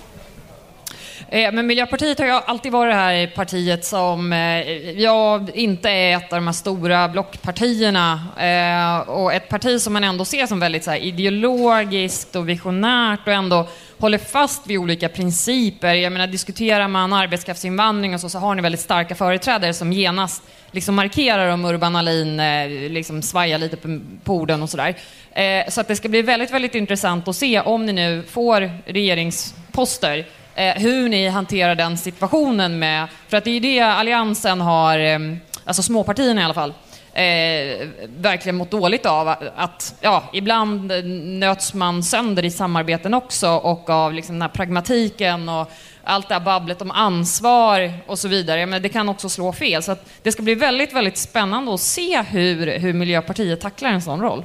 Eh, 1.28 1.52
men 1.52 1.66
Miljöpartiet 1.66 2.18
har 2.18 2.26
ju 2.26 2.32
alltid 2.32 2.72
varit 2.72 2.92
det 2.92 2.96
här 2.96 3.26
partiet 3.26 3.84
som, 3.84 4.32
eh, 4.32 4.90
ja, 4.90 5.46
inte 5.54 5.90
är 5.90 6.16
ett 6.16 6.32
av 6.32 6.36
de 6.36 6.46
här 6.46 6.52
stora 6.52 7.08
blockpartierna. 7.08 8.20
Eh, 8.38 9.08
och 9.10 9.32
ett 9.32 9.48
parti 9.48 9.80
som 9.80 9.92
man 9.92 10.04
ändå 10.04 10.24
ser 10.24 10.46
som 10.46 10.60
väldigt 10.60 10.84
så 10.84 10.90
här, 10.90 10.98
ideologiskt 10.98 12.36
och 12.36 12.48
visionärt 12.48 13.26
och 13.26 13.32
ändå 13.32 13.68
håller 14.02 14.18
fast 14.18 14.66
vid 14.66 14.78
olika 14.78 15.08
principer. 15.08 15.94
Jag 15.94 16.12
menar, 16.12 16.26
diskuterar 16.26 16.88
man 16.88 17.12
arbetskraftsinvandring 17.12 18.14
och 18.14 18.20
så, 18.20 18.28
så 18.28 18.38
har 18.38 18.54
ni 18.54 18.62
väldigt 18.62 18.80
starka 18.80 19.14
företrädare 19.14 19.74
som 19.74 19.92
genast 19.92 20.42
liksom 20.70 20.94
markerar 20.94 21.48
om 21.48 21.64
Urban 21.64 21.96
Ahlin 21.96 22.40
eh, 22.40 22.68
liksom 22.68 23.22
svajar 23.22 23.58
lite 23.58 23.76
på, 23.76 24.00
på 24.24 24.34
orden 24.34 24.62
och 24.62 24.70
sådär. 24.70 24.94
Eh, 25.32 25.68
så 25.68 25.80
att 25.80 25.88
det 25.88 25.96
ska 25.96 26.08
bli 26.08 26.22
väldigt, 26.22 26.50
väldigt 26.50 26.74
intressant 26.74 27.28
att 27.28 27.36
se 27.36 27.60
om 27.60 27.86
ni 27.86 27.92
nu 27.92 28.22
får 28.22 28.70
regeringsposter, 28.86 30.26
eh, 30.54 30.74
hur 30.74 31.08
ni 31.08 31.28
hanterar 31.28 31.74
den 31.74 31.98
situationen 31.98 32.78
med, 32.78 33.08
för 33.28 33.36
att 33.36 33.44
det 33.44 33.50
är 33.50 33.54
ju 33.54 33.60
det 33.60 33.80
Alliansen 33.80 34.60
har, 34.60 34.98
eh, 34.98 35.18
alltså 35.64 35.82
småpartierna 35.82 36.40
i 36.40 36.44
alla 36.44 36.54
fall, 36.54 36.74
eh, 37.12 37.88
verkligen 38.16 38.56
mått 38.56 38.70
dåligt 38.70 39.06
av. 39.06 39.28
Att, 39.56 39.94
ja, 40.00 40.24
ibland 40.32 40.92
nöts 41.38 41.74
man 41.74 42.02
sönder 42.02 42.44
i 42.44 42.50
samarbeten 42.50 43.14
också 43.14 43.48
och 43.48 43.90
av 43.90 44.12
liksom 44.12 44.34
den 44.34 44.42
här 44.42 44.48
pragmatiken 44.48 45.48
och 45.48 45.70
allt 46.04 46.28
det 46.28 46.34
här 46.34 46.40
babblet 46.40 46.82
om 46.82 46.90
ansvar 46.90 47.92
och 48.06 48.18
så 48.18 48.28
vidare. 48.28 48.66
Men 48.66 48.82
det 48.82 48.88
kan 48.88 49.08
också 49.08 49.28
slå 49.28 49.52
fel. 49.52 49.82
Så 49.82 49.96
det 50.22 50.32
ska 50.32 50.42
bli 50.42 50.54
väldigt, 50.54 50.92
väldigt 50.92 51.18
spännande 51.18 51.74
att 51.74 51.80
se 51.80 52.22
hur, 52.22 52.78
hur 52.78 52.92
Miljöpartiet 52.92 53.60
tacklar 53.60 53.90
en 53.90 54.02
sån 54.02 54.20
roll. 54.20 54.44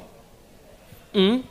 Mm. 1.14 1.42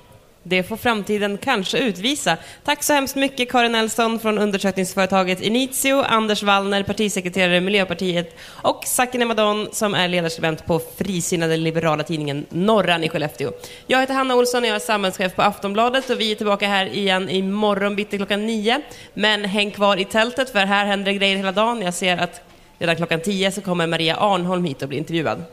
Det 0.49 0.63
får 0.63 0.77
framtiden 0.77 1.37
kanske 1.37 1.77
utvisa. 1.77 2.37
Tack 2.63 2.83
så 2.83 2.93
hemskt 2.93 3.15
mycket 3.15 3.51
Karin 3.51 3.71
Nelson 3.71 4.19
från 4.19 4.37
undersökningsföretaget 4.37 5.41
Initio, 5.41 6.03
Anders 6.03 6.43
Wallner, 6.43 6.83
partisekreterare 6.83 7.57
i 7.57 7.61
Miljöpartiet 7.61 8.37
och 8.49 8.83
Sakine 8.85 9.25
Madon 9.25 9.67
som 9.71 9.93
är 9.93 10.07
ledarskribent 10.07 10.65
på 10.65 10.81
frisinnade 10.97 11.57
liberala 11.57 12.03
tidningen 12.03 12.45
Norran 12.49 13.03
i 13.03 13.09
Skellefteå. 13.09 13.51
Jag 13.87 13.99
heter 13.99 14.13
Hanna 14.13 14.35
Olsson 14.35 14.63
och 14.63 14.69
jag 14.69 14.75
är 14.75 14.79
samhällschef 14.79 15.35
på 15.35 15.41
Aftonbladet 15.41 16.09
och 16.09 16.19
vi 16.19 16.31
är 16.31 16.35
tillbaka 16.35 16.67
här 16.67 16.85
igen 16.85 17.29
imorgon 17.29 17.95
bitti 17.95 18.17
klockan 18.17 18.45
nio. 18.45 18.81
Men 19.13 19.45
häng 19.45 19.71
kvar 19.71 19.97
i 19.97 20.05
tältet 20.05 20.49
för 20.49 20.59
här 20.59 20.85
händer 20.85 21.11
det 21.11 21.17
grejer 21.17 21.37
hela 21.37 21.51
dagen. 21.51 21.81
Jag 21.81 21.93
ser 21.93 22.17
att 22.17 22.41
redan 22.79 22.95
klockan 22.95 23.21
tio 23.21 23.51
så 23.51 23.61
kommer 23.61 23.87
Maria 23.87 24.15
Arnholm 24.15 24.65
hit 24.65 24.81
och 24.81 24.89
blir 24.89 24.99
intervjuad. 24.99 25.43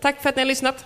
Tack 0.00 0.22
för 0.22 0.28
att 0.28 0.36
ni 0.36 0.42
har 0.42 0.46
lyssnat. 0.46 0.84